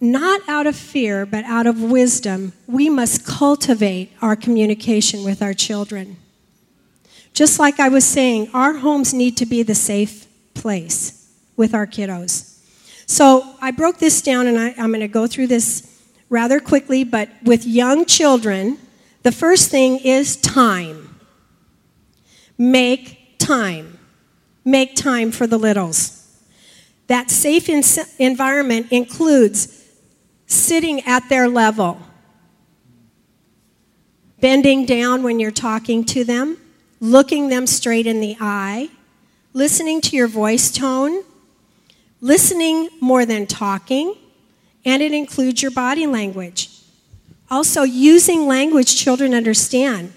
[0.00, 5.54] not out of fear, but out of wisdom, we must cultivate our communication with our
[5.54, 6.18] children.
[7.32, 11.86] Just like I was saying, our homes need to be the safe place with our
[11.86, 12.53] kiddos.
[13.06, 15.90] So I broke this down and I, am going to go through this
[16.28, 18.78] rather quickly, but with young children,
[19.22, 21.18] the first thing is time.
[22.56, 23.98] Make time.
[24.64, 26.20] Make time for the littles.
[27.06, 27.84] That safe in-
[28.18, 29.82] environment includes
[30.46, 32.00] sitting at their level,
[34.40, 36.56] bending down when you're talking to them,
[37.00, 38.88] looking them straight in the eye,
[39.52, 41.22] listening to your voice tone,
[42.24, 44.14] listening more than talking,
[44.86, 46.70] and it includes your body language.
[47.50, 50.10] Also, using language children understand.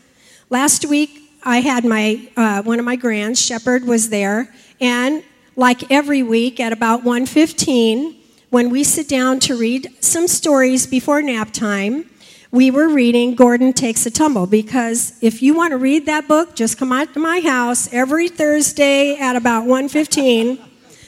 [0.49, 5.21] Last week, I had my uh, one of my grands, Shepherd, was there, and
[5.57, 8.15] like every week at about 1:15,
[8.51, 12.09] when we sit down to read some stories before nap time,
[12.51, 16.55] we were reading Gordon Takes a Tumble because if you want to read that book,
[16.55, 20.66] just come out to my house every Thursday at about 1:15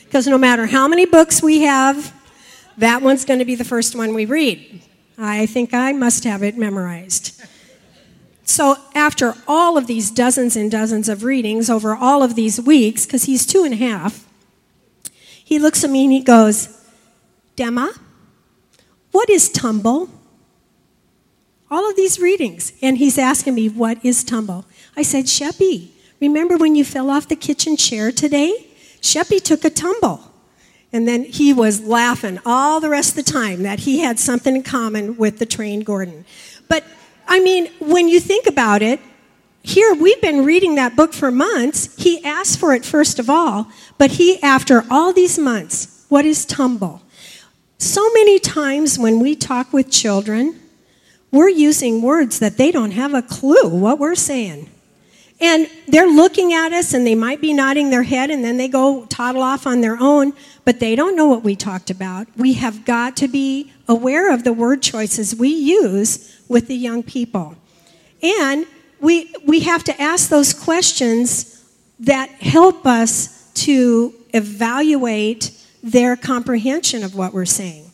[0.09, 2.11] because no matter how many books we have,
[2.77, 4.81] that one's going to be the first one we read.
[5.19, 7.39] I think I must have it memorized.
[8.43, 13.05] So, after all of these dozens and dozens of readings over all of these weeks,
[13.05, 14.27] because he's two and a half,
[15.43, 16.83] he looks at me and he goes,
[17.55, 17.95] Dema,
[19.11, 20.09] what is tumble?
[21.69, 22.73] All of these readings.
[22.81, 24.65] And he's asking me, What is tumble?
[24.97, 28.68] I said, Sheppy, remember when you fell off the kitchen chair today?
[29.01, 30.21] Sheppy took a tumble.
[30.91, 34.55] And then he was laughing all the rest of the time that he had something
[34.55, 36.25] in common with the trained Gordon.
[36.67, 36.83] But
[37.27, 38.99] I mean, when you think about it,
[39.61, 41.95] here we've been reading that book for months.
[42.01, 43.67] He asked for it first of all,
[43.99, 47.03] but he, after all these months, what is tumble?
[47.77, 50.59] So many times when we talk with children,
[51.31, 54.69] we're using words that they don't have a clue what we're saying.
[55.41, 58.67] And they're looking at us and they might be nodding their head and then they
[58.67, 60.33] go toddle off on their own,
[60.65, 62.27] but they don't know what we talked about.
[62.35, 67.03] We have got to be aware of the word choices we use with the young
[67.03, 67.55] people.
[68.21, 68.65] And
[68.99, 71.65] we, we have to ask those questions
[71.99, 77.89] that help us to evaluate their comprehension of what we're saying.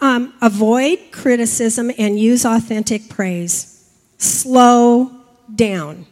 [0.00, 3.90] Um, avoid criticism and use authentic praise.
[4.18, 5.10] Slow
[5.52, 6.06] down.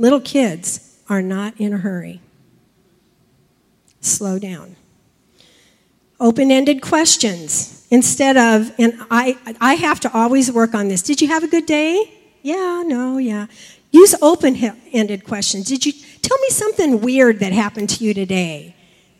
[0.00, 2.22] Little kids are not in a hurry.
[4.00, 4.76] Slow down.
[6.18, 11.02] open ended questions instead of, and I, I have to always work on this.
[11.02, 12.10] Did you have a good day?
[12.40, 13.48] Yeah, no, yeah.
[13.90, 14.56] Use open
[14.90, 15.66] ended questions.
[15.66, 15.92] Did you
[16.22, 18.74] tell me something weird that happened to you today?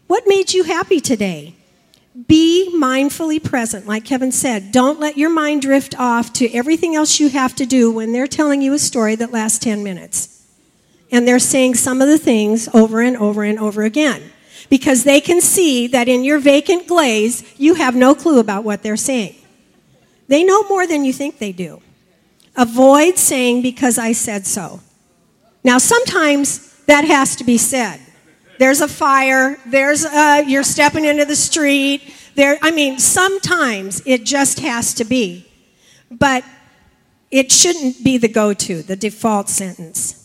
[0.07, 1.55] What made you happy today?
[2.27, 4.73] Be mindfully present, like Kevin said.
[4.73, 8.27] Don't let your mind drift off to everything else you have to do when they're
[8.27, 10.40] telling you a story that lasts 10 minutes.
[11.13, 14.23] And they're saying some of the things over and over and over again
[14.69, 18.83] because they can see that in your vacant glaze, you have no clue about what
[18.83, 19.35] they're saying.
[20.29, 21.83] They know more than you think they do.
[22.57, 24.81] Avoid saying, because I said so.
[25.65, 28.01] Now, sometimes that has to be said.
[28.59, 32.15] There's a fire, there's a, you're stepping into the street.
[32.37, 35.47] There, I mean, sometimes it just has to be.
[36.11, 36.45] But
[37.31, 40.20] it shouldn't be the go to, the default sentence.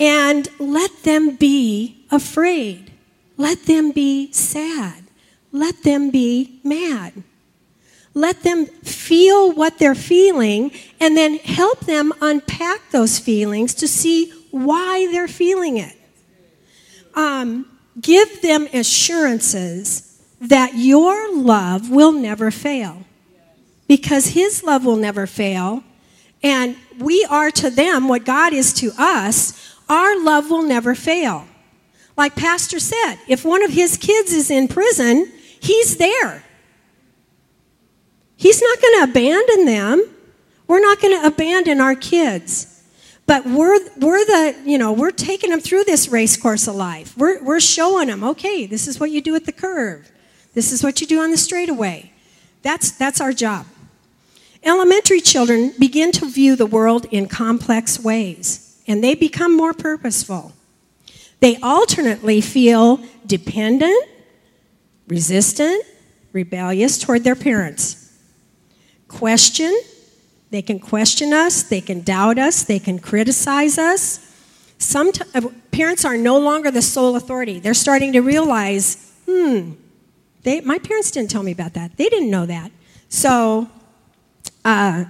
[0.00, 2.90] And let them be afraid.
[3.36, 5.04] Let them be sad.
[5.52, 7.22] Let them be mad.
[8.14, 14.32] Let them feel what they're feeling and then help them unpack those feelings to see
[14.50, 15.96] why they're feeling it.
[17.14, 17.66] Um,
[18.00, 23.04] give them assurances that your love will never fail
[23.86, 25.84] because His love will never fail.
[26.42, 29.69] And we are to them what God is to us.
[29.90, 31.46] Our love will never fail.
[32.16, 35.30] Like Pastor said, if one of his kids is in prison,
[35.60, 36.44] he's there.
[38.36, 40.04] He's not going to abandon them.
[40.68, 42.82] We're not going to abandon our kids.
[43.26, 47.16] But we're, we're the, you know, we're taking them through this race course of life.
[47.16, 50.10] We're, we're showing them, okay, this is what you do at the curve.
[50.54, 52.12] This is what you do on the straightaway.
[52.62, 53.66] That's, that's our job.
[54.62, 60.52] Elementary children begin to view the world in complex ways, and they become more purposeful.
[61.38, 64.04] They alternately feel dependent,
[65.06, 65.84] resistant,
[66.32, 68.12] rebellious toward their parents.
[69.06, 69.80] Question,
[70.50, 74.34] they can question us, they can doubt us, they can criticize us.
[74.78, 77.60] Some uh, parents are no longer the sole authority.
[77.60, 79.74] They're starting to realize, hmm,
[80.42, 81.96] they, my parents didn't tell me about that.
[81.96, 82.72] They didn't know that.
[83.08, 83.68] So
[84.64, 85.04] uh,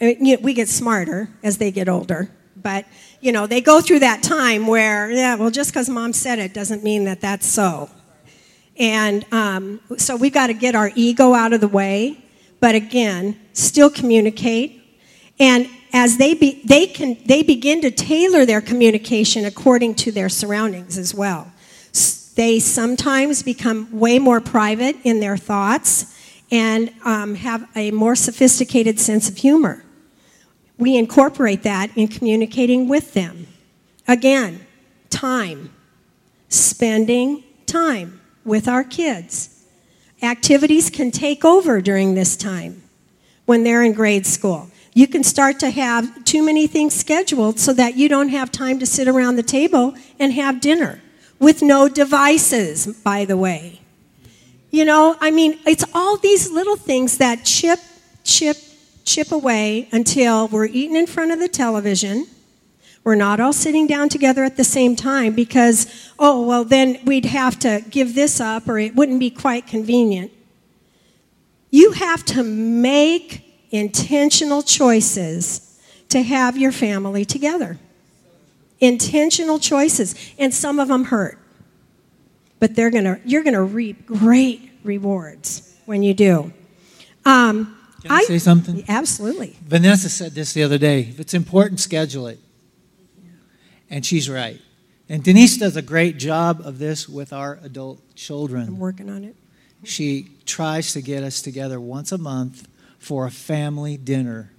[0.00, 2.30] we get smarter as they get older.
[2.62, 2.86] But,
[3.20, 6.54] you know, they go through that time where, yeah, well, just because mom said it
[6.54, 7.90] doesn't mean that that's so.
[8.76, 12.22] And um, so we've got to get our ego out of the way,
[12.60, 14.80] but again, still communicate.
[15.40, 20.28] And as they, be, they, can, they begin to tailor their communication according to their
[20.28, 21.52] surroundings as well.
[22.34, 26.14] They sometimes become way more private in their thoughts
[26.52, 29.84] and um, have a more sophisticated sense of humor
[30.78, 33.46] we incorporate that in communicating with them.
[34.06, 34.66] Again,
[35.10, 35.70] time.
[36.48, 39.64] Spending time with our kids.
[40.22, 42.82] Activities can take over during this time
[43.44, 44.70] when they're in grade school.
[44.94, 48.78] You can start to have too many things scheduled so that you don't have time
[48.78, 51.00] to sit around the table and have dinner
[51.38, 53.80] with no devices, by the way.
[54.70, 57.78] You know, I mean, it's all these little things that chip,
[58.24, 58.56] chip,
[59.08, 62.26] chip away until we're eating in front of the television.
[63.04, 67.24] We're not all sitting down together at the same time because, oh, well, then we'd
[67.24, 70.30] have to give this up or it wouldn't be quite convenient.
[71.70, 75.80] You have to make intentional choices
[76.10, 77.78] to have your family together.
[78.78, 80.14] Intentional choices.
[80.38, 81.38] And some of them hurt.
[82.60, 86.52] But they're gonna, you're going to reap great rewards when you do.
[87.24, 87.77] Um,
[88.08, 88.84] can I, I say something?
[88.88, 89.56] Absolutely.
[89.62, 91.00] Vanessa said this the other day.
[91.00, 92.38] If it's important, schedule it.
[93.90, 94.60] And she's right.
[95.08, 98.68] And Denise does a great job of this with our adult children.
[98.68, 99.36] I'm working on it.
[99.84, 102.66] She tries to get us together once a month
[102.98, 104.52] for a family dinner.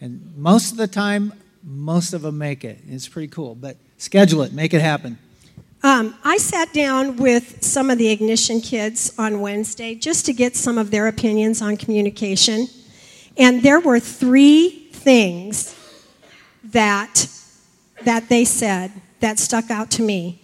[0.00, 1.32] And most of the time,
[1.64, 2.80] most of them make it.
[2.88, 3.54] It's pretty cool.
[3.54, 5.18] But schedule it, make it happen.
[5.84, 10.54] Um, I sat down with some of the Ignition kids on Wednesday just to get
[10.54, 12.68] some of their opinions on communication.
[13.36, 15.74] And there were three things
[16.62, 17.26] that,
[18.02, 20.40] that they said that stuck out to me.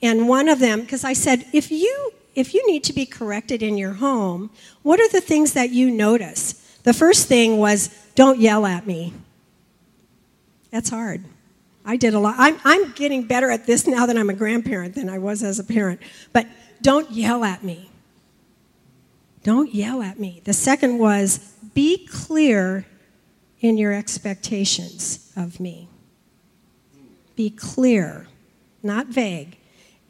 [0.00, 3.62] And one of them, because I said, if you, if you need to be corrected
[3.62, 4.48] in your home,
[4.82, 6.54] what are the things that you notice?
[6.84, 9.12] The first thing was, don't yell at me.
[10.70, 11.22] That's hard.
[11.84, 12.34] I did a lot.
[12.38, 15.58] I'm, I'm getting better at this now that I'm a grandparent than I was as
[15.58, 16.00] a parent.
[16.32, 16.46] But
[16.82, 17.90] don't yell at me.
[19.42, 20.42] Don't yell at me.
[20.44, 21.38] The second was
[21.74, 22.86] be clear
[23.60, 25.88] in your expectations of me.
[27.36, 28.28] Be clear,
[28.82, 29.56] not vague.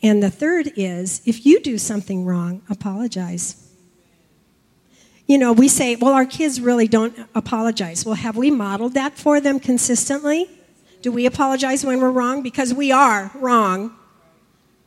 [0.03, 3.69] And the third is if you do something wrong, apologize.
[5.27, 8.05] You know, we say, well, our kids really don't apologize.
[8.05, 10.49] Well, have we modeled that for them consistently?
[11.03, 12.43] Do we apologize when we're wrong?
[12.43, 13.97] Because we are wrong.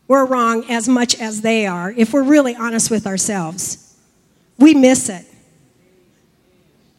[0.07, 3.95] We're wrong as much as they are if we're really honest with ourselves.
[4.57, 5.25] We miss it.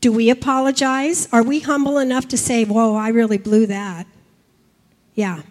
[0.01, 1.29] Do we apologize?
[1.33, 4.07] Are we humble enough to say, whoa, I really blew that?
[5.15, 5.43] Yeah.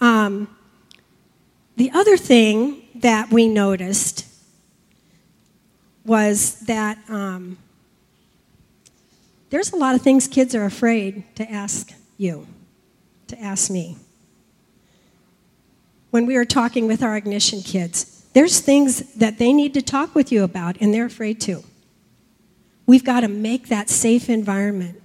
[0.00, 0.48] Um,
[1.76, 4.26] the other thing that we noticed
[6.04, 7.58] was that um,
[9.54, 12.44] there's a lot of things kids are afraid to ask you,
[13.28, 13.96] to ask me.
[16.10, 20.12] When we were talking with our ignition kids, there's things that they need to talk
[20.12, 21.62] with you about, and they're afraid to.
[22.84, 25.00] We've got to make that safe environment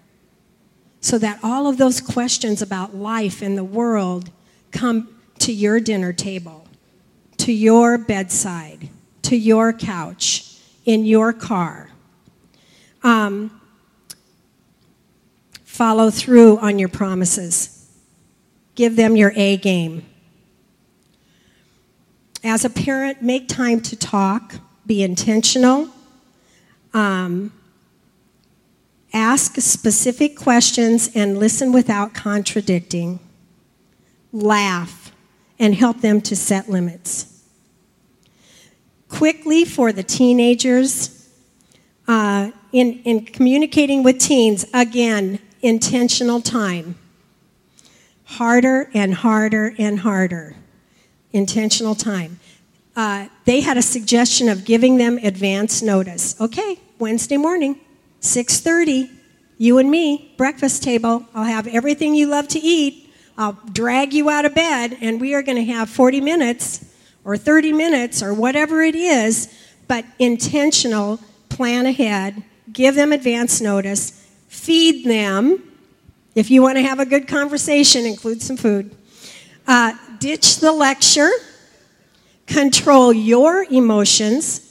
[0.99, 4.31] so that all of those questions about life and the world
[4.71, 6.67] come to your dinner table,
[7.37, 8.89] to your bedside,
[9.21, 11.91] to your couch, in your car.
[13.03, 13.59] Um,
[15.80, 17.88] follow through on your promises.
[18.75, 20.05] Give them your A game.
[22.43, 24.55] As a parent, make time to talk,
[24.86, 25.88] be intentional.
[26.93, 27.53] Um,
[29.13, 33.21] ask specific questions and listen without contradicting
[34.34, 35.13] laugh,
[35.57, 37.41] and help them to set limits.
[39.07, 41.30] Quickly, for the teenagers,
[42.05, 46.95] uh, in, in communicating with teens, again, intentional time.
[48.26, 50.55] Harder and harder and harder.
[51.32, 52.39] Intentional time.
[52.95, 56.39] Uh, they had a suggestion of giving them advance notice.
[56.41, 57.80] Okay, Wednesday morning,
[58.20, 59.10] 6:30,
[59.57, 61.26] you and me, breakfast table.
[61.34, 63.10] I'll have everything you love to eat.
[63.38, 66.86] I'll drag you out of bed, and we are going to have 40 minutes
[67.24, 69.47] or 30 minutes or whatever it is,
[69.88, 72.43] but intentional, plan ahead,
[72.74, 74.18] give them advance notice,
[74.60, 75.64] feed them.
[76.36, 78.95] If you want to have a good conversation, include some food.
[79.66, 81.30] Uh, ditch the lecture,
[82.45, 84.66] control your emotions.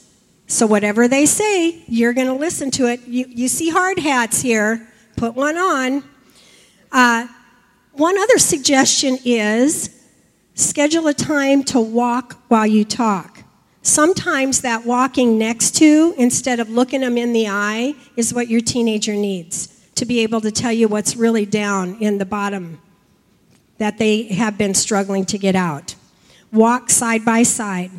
[0.47, 3.01] So, whatever they say, you're going to listen to it.
[3.07, 6.03] You, you see hard hats here, put one on.
[6.91, 7.27] Uh,
[7.93, 9.89] one other suggestion is
[10.53, 13.43] schedule a time to walk while you talk.
[13.81, 18.61] Sometimes that walking next to, instead of looking them in the eye, is what your
[18.61, 22.81] teenager needs to be able to tell you what's really down in the bottom
[23.79, 25.93] that they have been struggling to get out.
[26.53, 27.91] Walk side by side.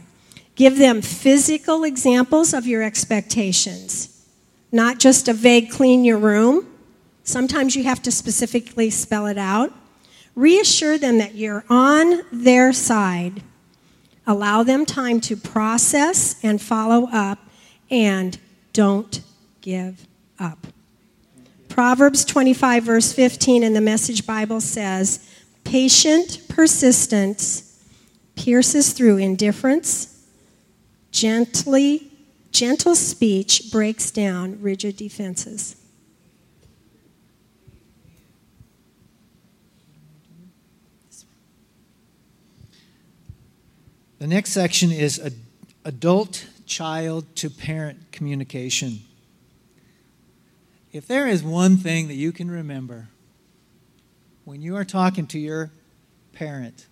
[0.54, 4.26] Give them physical examples of your expectations,
[4.72, 6.66] not just a vague clean your room.
[7.22, 9.70] Sometimes you have to specifically spell it out.
[10.34, 13.42] Reassure them that you're on their side.
[14.26, 17.38] Allow them time to process and follow up,
[17.90, 18.38] and
[18.72, 19.20] don't
[19.60, 20.06] give
[20.38, 20.66] up.
[21.70, 25.26] Proverbs 25, verse 15 in the Message Bible says,
[25.64, 27.80] Patient persistence
[28.34, 30.26] pierces through indifference,
[31.12, 32.10] gently,
[32.50, 35.76] gentle speech breaks down rigid defenses.
[44.18, 45.18] The next section is
[45.84, 49.00] adult child to parent communication.
[50.92, 53.08] If there is one thing that you can remember
[54.44, 55.70] when you are talking to your
[56.32, 56.86] parent,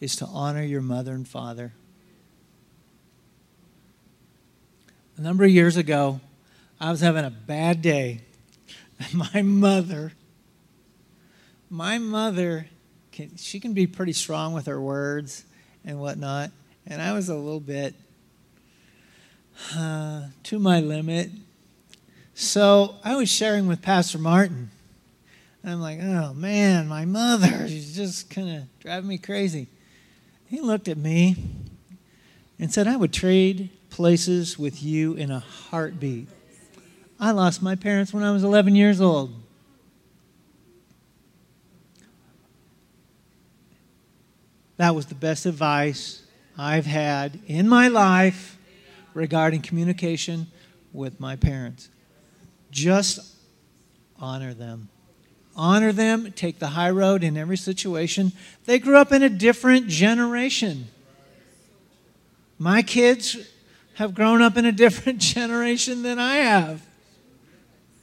[0.00, 1.72] is to honor your mother and father.
[5.16, 6.20] A number of years ago,
[6.80, 8.22] I was having a bad day.
[8.98, 10.12] And My mother,
[11.70, 12.66] my mother,
[13.12, 15.44] can, she can be pretty strong with her words
[15.84, 16.50] and whatnot.
[16.86, 17.94] And I was a little bit
[19.76, 21.30] uh, to my limit.
[22.34, 24.70] So I was sharing with Pastor Martin.
[25.62, 29.68] And I'm like, oh man, my mother, she's just kind of driving me crazy.
[30.46, 31.36] He looked at me
[32.58, 36.28] and said, I would trade places with you in a heartbeat.
[37.20, 39.32] I lost my parents when I was 11 years old.
[44.78, 46.22] That was the best advice
[46.58, 48.58] I've had in my life
[49.14, 50.48] regarding communication
[50.92, 51.88] with my parents.
[52.72, 53.20] Just
[54.18, 54.88] honor them.
[55.54, 58.32] Honor them, take the high road in every situation.
[58.64, 60.86] They grew up in a different generation.
[62.58, 63.36] My kids
[63.94, 66.84] have grown up in a different generation than I have.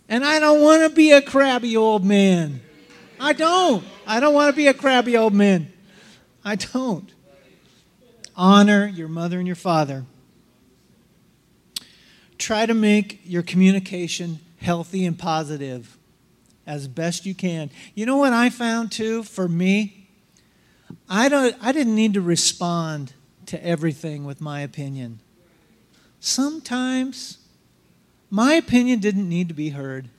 [0.07, 2.61] And I don't want to be a crabby old man.
[3.19, 3.83] I don't.
[4.05, 5.71] I don't want to be a crabby old man.
[6.45, 7.11] I don't.
[8.35, 10.05] Honor your mother and your father.
[12.37, 15.97] Try to make your communication healthy and positive
[16.65, 17.71] as best you can.
[17.95, 20.07] You know what I found too for me?
[21.09, 23.13] I don't I didn't need to respond
[23.47, 25.19] to everything with my opinion.
[26.19, 27.39] Sometimes
[28.29, 30.09] my opinion didn't need to be heard.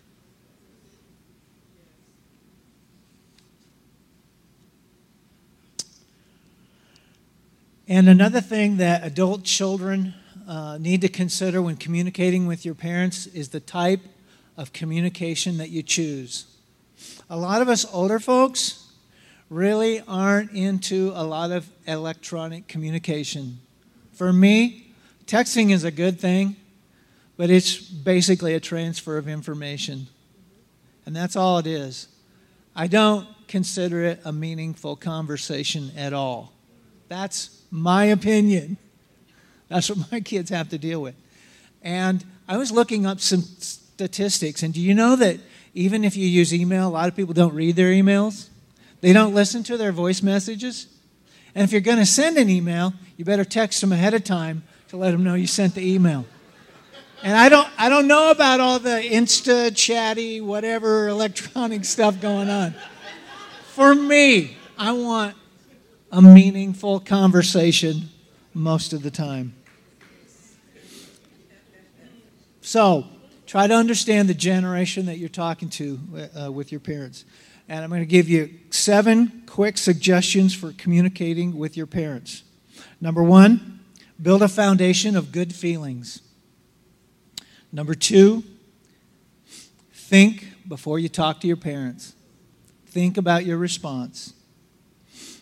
[7.86, 10.14] And another thing that adult children
[10.48, 14.00] uh, need to consider when communicating with your parents is the type
[14.60, 16.44] of communication that you choose.
[17.30, 18.92] A lot of us older folks
[19.48, 23.58] really aren't into a lot of electronic communication.
[24.12, 24.92] For me,
[25.24, 26.56] texting is a good thing,
[27.38, 30.08] but it's basically a transfer of information.
[31.06, 32.08] And that's all it is.
[32.76, 36.52] I don't consider it a meaningful conversation at all.
[37.08, 38.76] That's my opinion.
[39.68, 41.14] That's what my kids have to deal with.
[41.80, 43.44] And I was looking up some
[44.00, 45.38] statistics, and do you know that
[45.74, 48.48] even if you use email, a lot of people don't read their emails?
[49.02, 50.86] They don't listen to their voice messages?
[51.54, 54.62] And if you're going to send an email, you better text them ahead of time
[54.88, 56.24] to let them know you sent the email.
[57.22, 62.48] And I don't, I don't know about all the Insta, chatty, whatever electronic stuff going
[62.48, 62.74] on.
[63.66, 65.36] For me, I want
[66.10, 68.08] a meaningful conversation
[68.54, 69.52] most of the time.
[72.62, 73.06] So,
[73.50, 75.98] try to understand the generation that you're talking to
[76.40, 77.24] uh, with your parents.
[77.68, 82.44] And I'm going to give you seven quick suggestions for communicating with your parents.
[83.00, 83.80] Number one,
[84.22, 86.22] build a foundation of good feelings.
[87.72, 88.44] Number two,
[89.92, 92.14] think before you talk to your parents.
[92.86, 94.32] Think about your response.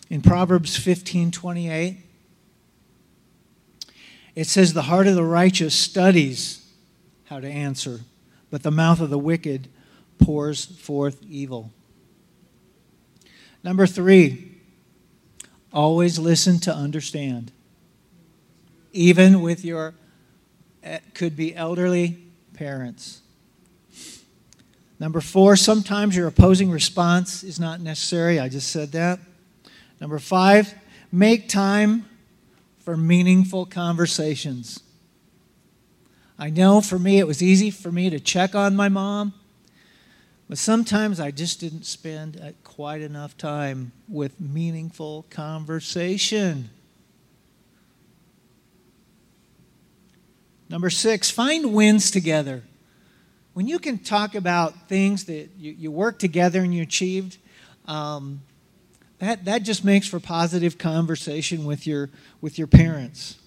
[0.09, 1.97] In Proverbs 15 28,
[4.33, 6.65] it says, The heart of the righteous studies
[7.29, 8.01] how to answer,
[8.49, 9.67] but the mouth of the wicked
[10.17, 11.71] pours forth evil.
[13.63, 14.57] Number three,
[15.71, 17.51] always listen to understand.
[18.93, 19.93] Even with your,
[20.81, 22.17] eh, could be elderly
[22.53, 23.21] parents.
[24.99, 28.39] Number four, sometimes your opposing response is not necessary.
[28.39, 29.19] I just said that.
[30.01, 30.73] Number five,
[31.11, 32.05] make time
[32.79, 34.81] for meaningful conversations.
[36.41, 39.33] I know for me, it was easy for me to check on my mom,
[40.47, 46.69] but sometimes I just didn't spend quite enough time with meaningful conversation.
[50.69, 52.63] Number six, find wins together.
[53.53, 57.37] When you can talk about things that you, you work together and you achieved,
[57.85, 58.41] um,
[59.17, 62.09] that, that just makes for positive conversation with your,
[62.39, 63.37] with your parents.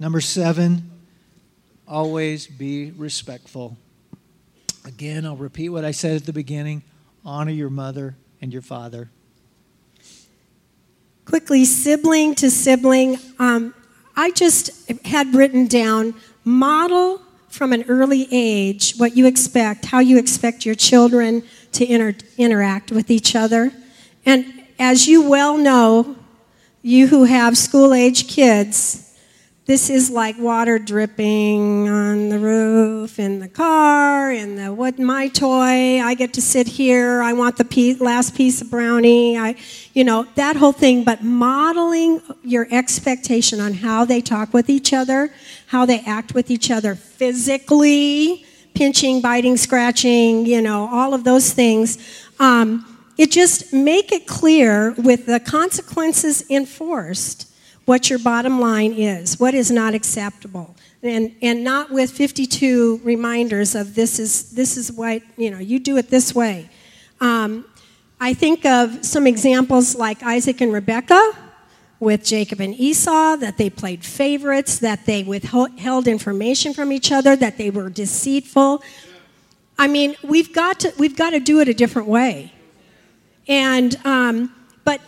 [0.00, 0.91] Number seven,
[1.86, 3.76] always be respectful.
[4.84, 6.82] Again, I'll repeat what I said at the beginning
[7.24, 9.08] honor your mother and your father.
[11.24, 13.74] Quickly, sibling to sibling, um,
[14.16, 16.14] I just had written down
[16.44, 22.18] model from an early age what you expect, how you expect your children to inter-
[22.36, 23.72] interact with each other.
[24.26, 26.16] And as you well know,
[26.82, 29.11] you who have school age kids,
[29.64, 35.28] this is like water dripping on the roof, in the car, in the what my
[35.28, 36.00] toy.
[36.00, 37.22] I get to sit here.
[37.22, 39.38] I want the piece, last piece of brownie.
[39.38, 39.54] I,
[39.94, 41.04] you know, that whole thing.
[41.04, 45.32] But modeling your expectation on how they talk with each other,
[45.66, 48.44] how they act with each other physically,
[48.74, 52.26] pinching, biting, scratching, you know, all of those things.
[52.40, 52.84] Um,
[53.16, 57.51] it just make it clear with the consequences enforced
[57.84, 60.74] what your bottom line is, what is not acceptable.
[61.02, 65.80] And, and not with 52 reminders of this is, this is what, you know, you
[65.80, 66.70] do it this way.
[67.20, 67.64] Um,
[68.20, 71.32] I think of some examples like Isaac and Rebecca
[71.98, 77.36] with Jacob and Esau, that they played favorites, that they withheld information from each other,
[77.36, 78.82] that they were deceitful.
[79.78, 82.52] I mean, we've got to, we've got to do it a different way.
[83.46, 84.52] And, um,
[84.84, 85.00] but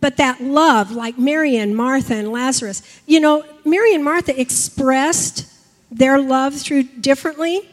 [0.00, 5.46] but that love, like Mary and Martha and Lazarus, you know, Mary and Martha expressed
[5.90, 7.68] their love through differently,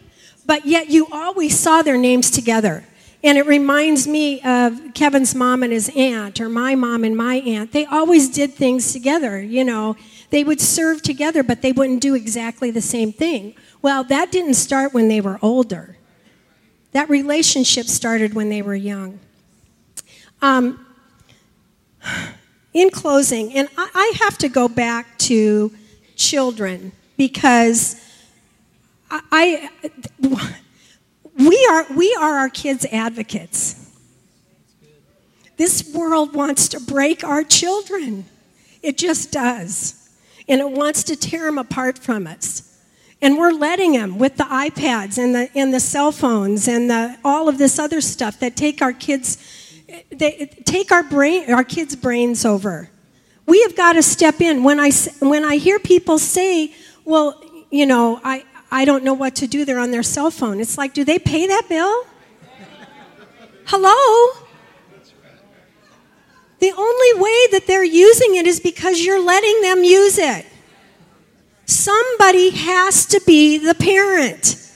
[0.45, 2.85] but yet you always saw their names together.
[3.23, 7.35] And it reminds me of Kevin's mom and his aunt, or my mom and my
[7.35, 7.71] aunt.
[7.71, 9.95] They always did things together, you know.
[10.31, 13.53] They would serve together, but they wouldn't do exactly the same thing.
[13.81, 15.97] Well, that didn't start when they were older.
[16.93, 19.19] That relationship started when they were young.
[20.41, 20.83] Um,
[22.73, 25.71] in closing, and I, have to go back to
[26.15, 27.95] children because
[29.09, 29.91] I, I
[31.37, 33.81] we are we are our kids' advocates.
[35.57, 38.25] This world wants to break our children.
[38.81, 40.09] It just does.
[40.47, 42.67] And it wants to tear them apart from us.
[43.21, 47.15] And we're letting them with the iPads and the, and the cell phones and the,
[47.23, 49.37] all of this other stuff that take our kids,
[50.09, 52.89] they take our, brain, our kids' brains over.
[53.45, 54.63] We have got to step in.
[54.63, 56.73] When I, when I hear people say,
[57.05, 60.59] well, you know, I, I don't know what to do, they're on their cell phone.
[60.59, 62.05] It's like, do they pay that bill?
[63.65, 64.45] Hello?
[66.59, 70.45] The only way that they're using it is because you're letting them use it.
[71.65, 74.70] Somebody has to be the parent.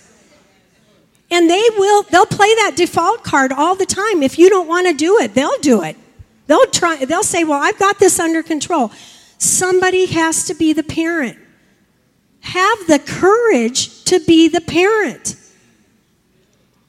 [1.36, 4.24] And they will they'll play that default card all the time.
[4.24, 5.98] If you don't want to do it, they'll do it.
[6.48, 8.90] They'll try they'll say, "Well, I've got this under control."
[9.38, 11.38] Somebody has to be the parent.
[12.40, 15.36] Have the courage to be the parent.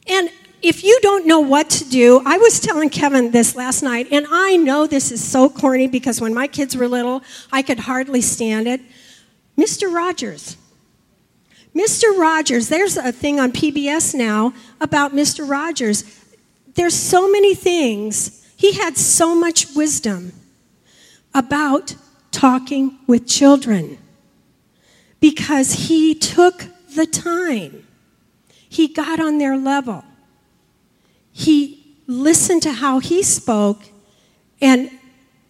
[0.06, 0.30] And
[0.62, 4.28] if you don't know what to do, I was telling Kevin this last night, and
[4.30, 8.20] I know this is so corny because when my kids were little, I could hardly
[8.20, 8.80] stand it.
[9.58, 9.92] Mr.
[9.92, 10.56] Rogers.
[11.76, 12.16] Mr.
[12.16, 15.48] Rogers, there's a thing on PBS now about Mr.
[15.48, 16.04] Rogers.
[16.74, 18.44] There's so many things.
[18.56, 20.32] He had so much wisdom
[21.34, 21.94] about
[22.30, 23.98] talking with children
[25.20, 27.86] because he took the time.
[28.68, 30.02] He got on their level
[31.36, 33.82] he listened to how he spoke
[34.58, 34.90] and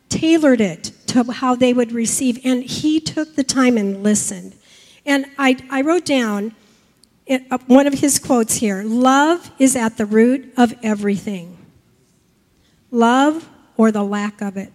[0.09, 2.45] tailored it to how they would receive.
[2.45, 4.57] And he took the time and listened.
[5.07, 6.55] And I, I wrote down
[7.31, 11.57] uh, one of his quotes here Love is at the root of everything.
[12.91, 14.73] Love or the lack of it.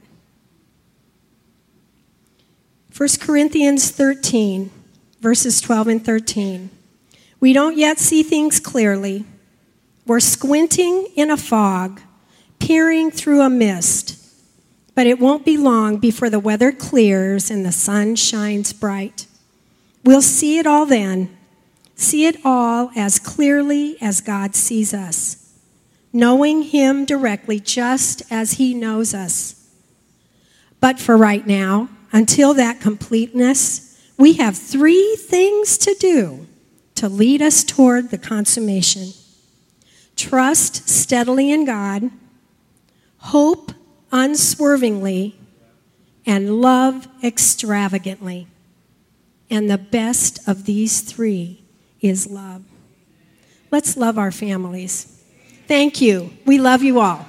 [2.96, 4.70] 1 Corinthians 13,
[5.20, 6.70] verses 12 and 13.
[7.40, 9.26] We don't yet see things clearly
[10.06, 12.02] we're squinting in a fog,
[12.60, 14.18] peering through a mist,
[14.96, 19.28] but it won't be long before the weather clears and the sun shines bright.
[20.04, 21.36] We'll see it all then,
[21.96, 25.54] see it all as clearly as God sees us,
[26.12, 29.70] knowing Him directly just as He knows us.
[30.80, 36.48] But for right now, until that completeness, we have three things to do
[36.96, 39.14] to lead us toward the consummation
[40.16, 42.12] trust steadily in God,
[43.18, 43.72] hope
[44.12, 45.36] unswervingly,
[46.28, 48.48] and love extravagantly.
[49.52, 51.62] And the best of these three
[52.00, 52.64] is love.
[53.70, 55.22] Let's love our families.
[55.68, 56.32] Thank you.
[56.46, 57.26] We love you all.